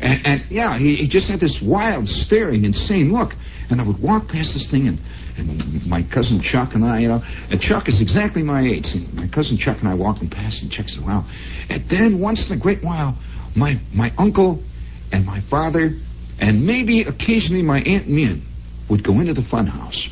[0.00, 3.34] And, and yeah, he, he just had this wild, staring, insane look.
[3.70, 5.00] And I would walk past this thing, and,
[5.36, 8.94] and my cousin Chuck and I, you know, and Chuck is exactly my age.
[8.94, 11.24] And my cousin Chuck and I walking past, and Chuck said, "Wow!"
[11.68, 13.16] And then once in a great while,
[13.56, 14.62] my my uncle
[15.10, 15.96] and my father,
[16.38, 18.42] and maybe occasionally my aunt Min,
[18.88, 20.08] would go into the funhouse,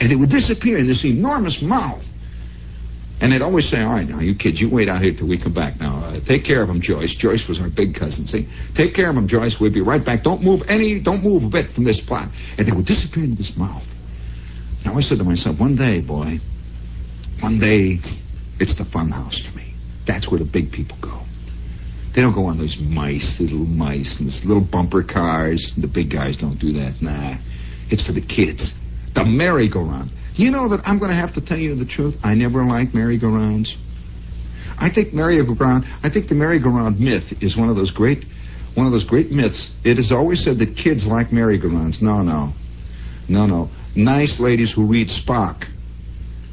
[0.00, 2.04] and it would disappear in this enormous mouth.
[3.20, 5.38] And they'd always say, all right, now, you kids, you wait out here till we
[5.38, 5.80] come back.
[5.80, 7.14] Now, uh, take care of him, Joyce.
[7.14, 8.48] Joyce was our big cousin, see?
[8.74, 9.58] Take care of him, Joyce.
[9.58, 10.22] We'll be right back.
[10.22, 12.28] Don't move any, don't move a bit from this spot.
[12.56, 13.82] And they would disappear into this mouth.
[14.78, 16.38] And I always said to myself, one day, boy,
[17.40, 17.98] one day,
[18.60, 19.74] it's the fun house for me.
[20.06, 21.20] That's where the big people go.
[22.14, 25.72] They don't go on those mice, little mice, and these little bumper cars.
[25.76, 27.02] The big guys don't do that.
[27.02, 27.36] Nah.
[27.90, 28.72] It's for the kids.
[29.14, 30.10] The merry-go-round.
[30.38, 32.16] You know that I'm going to have to tell you the truth.
[32.22, 33.76] I never liked merry-go-rounds.
[34.78, 35.84] I think merry-go-round.
[36.04, 38.24] I think the merry-go-round myth is one of those great,
[38.74, 39.68] one of those great myths.
[39.82, 42.00] It is always said that kids like merry-go-rounds.
[42.00, 42.52] No, no,
[43.28, 43.68] no, no.
[43.96, 45.66] Nice ladies who read Spock.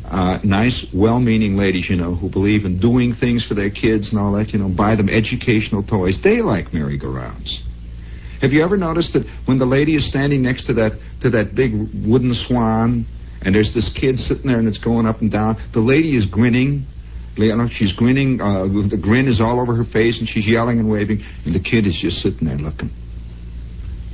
[0.03, 4.19] Uh, nice, well-meaning ladies, you know, who believe in doing things for their kids and
[4.19, 6.19] all that, you know, buy them educational toys.
[6.19, 7.61] They like merry-go-rounds.
[8.41, 11.53] Have you ever noticed that when the lady is standing next to that to that
[11.53, 11.73] big
[12.05, 13.05] wooden swan
[13.41, 15.61] and there's this kid sitting there and it's going up and down.
[15.71, 16.85] The lady is grinning.
[17.69, 18.41] She's grinning.
[18.41, 21.59] Uh, the grin is all over her face, and she's yelling and waving, and the
[21.59, 22.89] kid is just sitting there looking.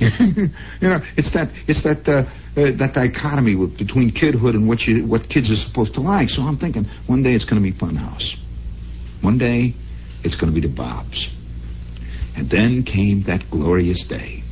[0.00, 2.24] you know, it's that it's that uh,
[2.60, 6.30] uh, that dichotomy with, between kidhood and what you what kids are supposed to like.
[6.30, 8.36] So I'm thinking one day it's going to be Funhouse.
[9.20, 9.74] One day
[10.24, 11.28] it's going to be the Bobs.
[12.36, 14.42] And then came that glorious day.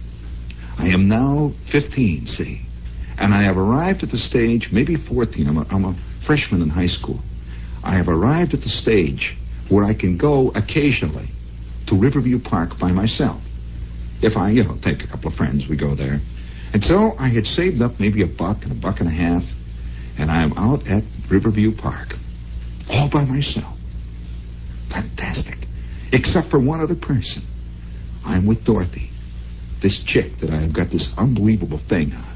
[0.79, 2.63] I am now 15, see.
[3.21, 6.71] And I have arrived at the stage, maybe 14, I'm a, I'm a freshman in
[6.71, 7.21] high school.
[7.85, 9.37] I have arrived at the stage
[9.69, 11.29] where I can go occasionally
[11.87, 13.43] to Riverview Park by myself.
[14.23, 16.21] If I, you know, take a couple of friends, we go there.
[16.73, 19.45] And so I had saved up maybe a buck and a buck and a half,
[20.17, 22.17] and I'm out at Riverview Park,
[22.89, 23.77] all by myself.
[24.89, 25.59] Fantastic.
[26.13, 27.43] Except for one other person.
[28.25, 29.11] I'm with Dorothy,
[29.81, 32.30] this chick that I have got this unbelievable thing on.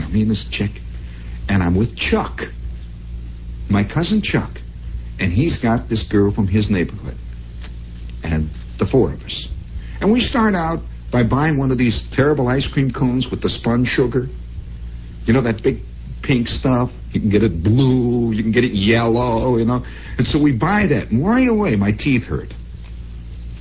[0.00, 0.70] Know, me and this chick.
[1.48, 2.42] And I'm with Chuck,
[3.68, 4.60] my cousin Chuck.
[5.18, 7.16] And he's got this girl from his neighborhood.
[8.22, 9.48] And the four of us.
[10.00, 10.80] And we start out
[11.10, 14.28] by buying one of these terrible ice cream cones with the spun sugar.
[15.24, 15.82] You know, that big
[16.22, 16.90] pink stuff.
[17.12, 18.32] You can get it blue.
[18.32, 19.84] You can get it yellow, you know.
[20.16, 21.10] And so we buy that.
[21.10, 22.54] And right away, my teeth hurt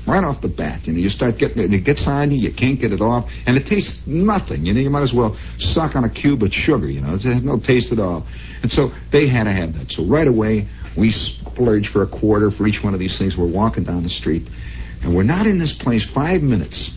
[0.09, 0.87] right off the bat.
[0.87, 3.29] You know, you start getting it, it gets on you, you can't get it off,
[3.45, 4.65] and it tastes nothing.
[4.65, 6.87] You know, you might as well suck on a cube of sugar.
[6.87, 8.25] You know, it has no taste at all.
[8.61, 9.91] And so they had to have that.
[9.91, 13.37] So right away, we splurge for a quarter for each one of these things.
[13.37, 14.49] We're walking down the street,
[15.03, 16.91] and we're not in this place five minutes.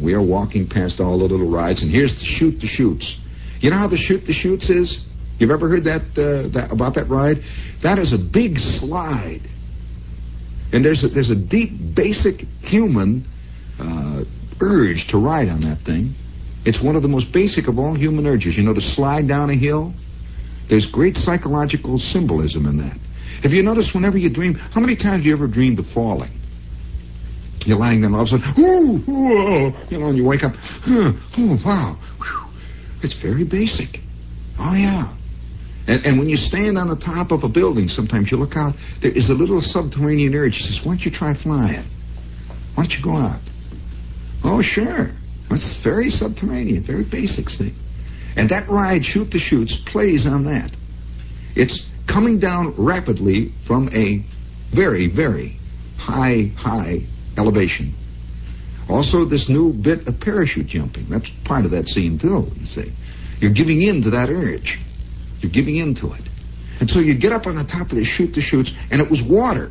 [0.00, 3.18] We are walking past all the little rides, and here's the shoot the chutes.
[3.60, 5.00] You know how the shoot the chutes is?
[5.38, 7.42] You've ever heard that, uh, that about that ride?
[7.82, 9.42] That is a big slide
[10.74, 13.24] and there's a, there's a deep, basic human
[13.78, 14.24] uh,
[14.60, 16.14] urge to ride on that thing.
[16.64, 18.56] It's one of the most basic of all human urges.
[18.56, 19.94] You know, to slide down a hill.
[20.68, 22.98] There's great psychological symbolism in that.
[23.42, 26.32] Have you noticed whenever you dream, how many times have you ever dreamed of falling?
[27.64, 30.54] You're lying there and all of a sudden, ooh, you know, and you wake up,
[30.88, 31.96] oh, wow.
[32.18, 32.46] Whew.
[33.02, 34.00] It's very basic.
[34.58, 35.14] Oh, yeah.
[35.86, 38.74] And, and when you stand on the top of a building, sometimes you look out,
[39.00, 40.54] there is a little subterranean urge.
[40.54, 41.84] She says, why don't you try flying?
[42.74, 43.40] Why don't you go out?
[44.42, 45.10] Oh, sure.
[45.50, 47.74] That's very subterranean, very basic, thing.
[48.36, 50.74] And that ride, Shoot the Chutes, plays on that.
[51.54, 54.24] It's coming down rapidly from a
[54.70, 55.58] very, very
[55.96, 57.02] high, high
[57.36, 57.94] elevation.
[58.88, 61.08] Also, this new bit of parachute jumping.
[61.08, 62.92] That's part of that scene, too, you see.
[63.40, 64.78] You're giving in to that urge.
[65.44, 66.22] You're giving in to it.
[66.80, 69.10] And so you get up on the top of the Shoot the Chutes, and it
[69.10, 69.70] was water.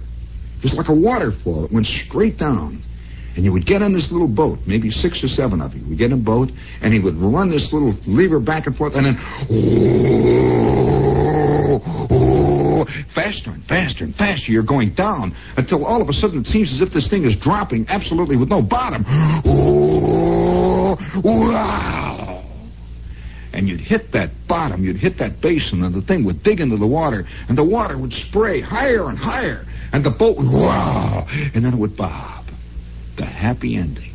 [0.58, 1.66] It was like a waterfall.
[1.66, 2.84] It went straight down.
[3.36, 5.84] And you would get on this little boat, maybe six or seven of you.
[5.90, 6.52] We get in a boat,
[6.82, 9.18] and he would run this little lever back and forth, and then,
[11.50, 14.52] oh, oh, faster and faster and faster.
[14.52, 17.36] You're going down until all of a sudden it seems as if this thing is
[17.36, 19.04] dropping absolutely with no bottom.
[19.44, 22.13] Oh, wow.
[23.54, 26.78] And you'd hit that bottom, you'd hit that basin, and the thing would dig into
[26.78, 31.28] the water, and the water would spray higher and higher, and the boat would, wow,
[31.30, 32.44] and then it would bob
[33.16, 34.12] the happy ending.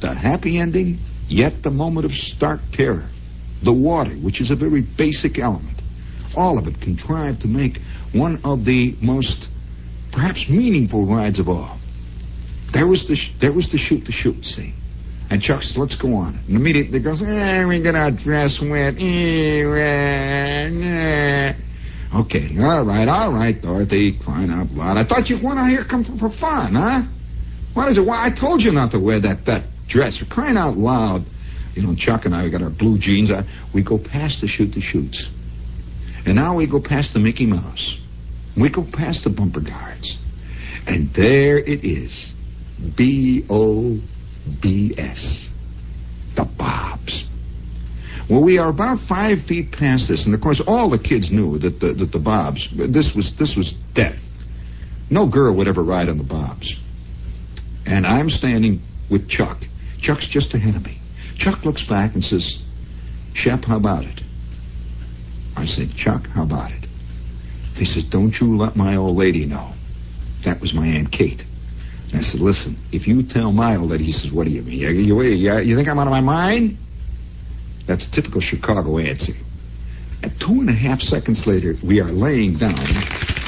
[0.00, 3.08] The happy ending, yet the moment of stark terror.
[3.62, 5.82] The water, which is a very basic element.
[6.36, 7.80] All of it contrived to make
[8.12, 9.48] one of the most,
[10.12, 11.78] perhaps meaningful rides of all.
[12.72, 14.74] There was the sh- there was the shoot the chute scene.
[15.30, 16.38] And Chuck says, let's go on.
[16.46, 18.94] And immediately goes, eh, we get our dress wet.
[18.98, 21.54] Eh, eh,
[22.14, 24.96] Okay, all right, all right, Dorothy, crying out loud.
[24.96, 27.02] I thought you went out here come for, for fun, huh?
[27.74, 28.06] What is it?
[28.06, 30.16] Why, I told you not to wear that, that dress.
[30.16, 31.24] For crying out loud.
[31.74, 33.30] You know, Chuck and I, we got our blue jeans.
[33.30, 33.46] on.
[33.74, 35.28] We go past the shoot the chutes.
[36.24, 37.96] And now we go past the Mickey Mouse.
[38.56, 40.16] We go past the bumper guards.
[40.86, 42.32] And there it is.
[44.48, 45.48] B-O-B-S.
[46.34, 47.24] The Bobs.
[48.28, 51.58] Well, we are about five feet past this, and of course, all the kids knew
[51.58, 54.20] that the, that the Bobs, this was this was death.
[55.10, 56.76] No girl would ever ride on the Bobs.
[57.86, 59.66] And I'm standing with Chuck.
[60.00, 60.98] Chuck's just ahead of me.
[61.36, 62.58] Chuck looks back and says,
[63.32, 64.20] Shep, how about it?
[65.56, 66.86] I said, Chuck, how about it?
[67.74, 69.72] He says, don't you let my old lady know.
[70.42, 71.44] That was my Aunt Kate.
[72.14, 74.78] I said, listen, if you tell my that, he says, what do you mean?
[74.78, 76.78] You, you, you, you think I'm out of my mind?
[77.86, 79.34] That's a typical Chicago answer.
[80.22, 82.86] And two and a half seconds later, we are laying down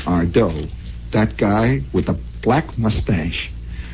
[0.07, 0.67] our dough.
[1.13, 3.51] That guy with the black mustache,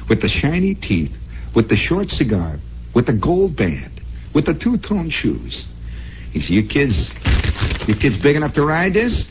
[0.08, 1.16] with the shiny teeth,
[1.54, 2.58] with the short cigar,
[2.94, 4.00] with the gold band,
[4.34, 5.64] with the two-tone shoes.
[6.32, 7.10] He said, you kids,
[7.86, 9.26] you kids big enough to ride this?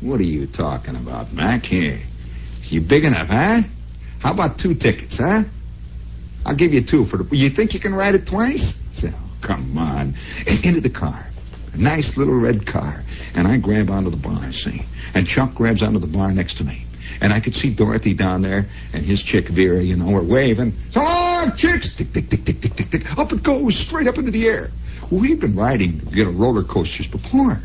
[0.00, 1.64] What are you talking about, Mac?
[1.64, 2.00] Here.
[2.64, 3.62] You big enough, huh?
[4.20, 5.44] How about two tickets, huh?
[6.44, 7.36] I'll give you two for the.
[7.36, 8.74] You think you can ride it twice?
[8.92, 10.14] So, oh, come on.
[10.46, 11.26] And into the car.
[11.72, 13.02] A nice little red car.
[13.34, 14.84] And I grab onto the bar, see?
[15.14, 16.84] And Chuck grabs onto the bar next to me.
[17.20, 20.74] And I could see Dorothy down there and his chick Vera, you know, are waving.
[20.90, 21.94] So long, chicks!
[21.94, 23.18] Tick, tick, tick, tick, tick, tick, tick.
[23.18, 24.70] Up it goes, straight up into the air.
[25.10, 27.58] We've been riding, you know, roller coasters before.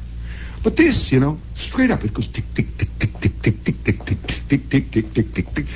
[0.63, 3.83] But this, you know, straight up, it goes tick, tick, tick, tick, tick, tick, tick,
[3.83, 4.17] tick, tick,
[4.49, 5.75] tick, tick, tick, tick, tick, tick,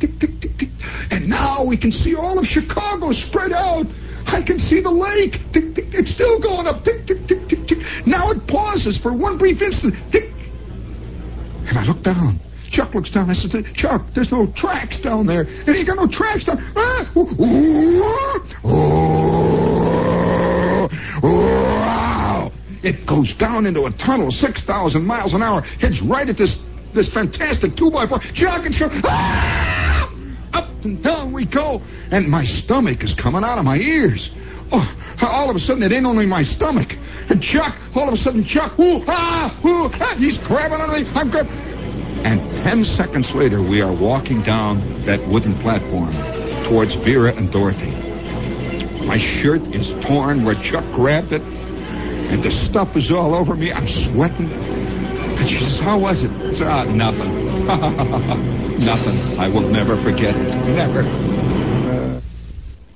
[0.00, 0.70] tick, tick, tick.
[1.10, 3.86] And now we can see all of Chicago spread out.
[4.26, 5.40] I can see the lake.
[5.52, 6.84] Tick, tick, it's still going up.
[6.84, 7.78] Tick, tick, tick, tick, tick.
[8.06, 9.94] Now it pauses for one brief instant.
[10.12, 10.30] Tick.
[11.66, 12.38] And I look down.
[12.70, 13.28] Chuck looks down.
[13.28, 15.42] I said, Chuck, there's no tracks down there.
[15.42, 16.62] And he got no tracks down.
[16.76, 17.10] Ah!
[17.16, 17.26] Oh,
[21.22, 21.53] wow!
[22.84, 26.58] It goes down into a tunnel, 6,000 miles an hour, hits right at this
[26.92, 28.92] this fantastic 2 by 4 Chuck and Chuck.
[29.04, 30.08] Ah!
[30.52, 31.82] Up and down we go.
[32.10, 34.30] And my stomach is coming out of my ears.
[34.70, 36.96] Oh, all of a sudden, it ain't only my stomach.
[37.28, 41.10] And Chuck, all of a sudden, Chuck, ooh, ah, ooh, ah, he's grabbing on me.
[41.14, 41.52] I'm grabbing.
[42.24, 46.14] And ten seconds later, we are walking down that wooden platform
[46.64, 47.90] towards Vera and Dorothy.
[49.04, 51.42] My shirt is torn where Chuck grabbed it,
[52.34, 53.70] and the stuff is all over me.
[53.70, 54.50] I'm sweating.
[54.50, 56.32] And she says, How was it?
[56.32, 57.64] I said, ah, nothing.
[58.84, 59.38] nothing.
[59.38, 60.48] I will never forget it.
[60.66, 61.43] Never.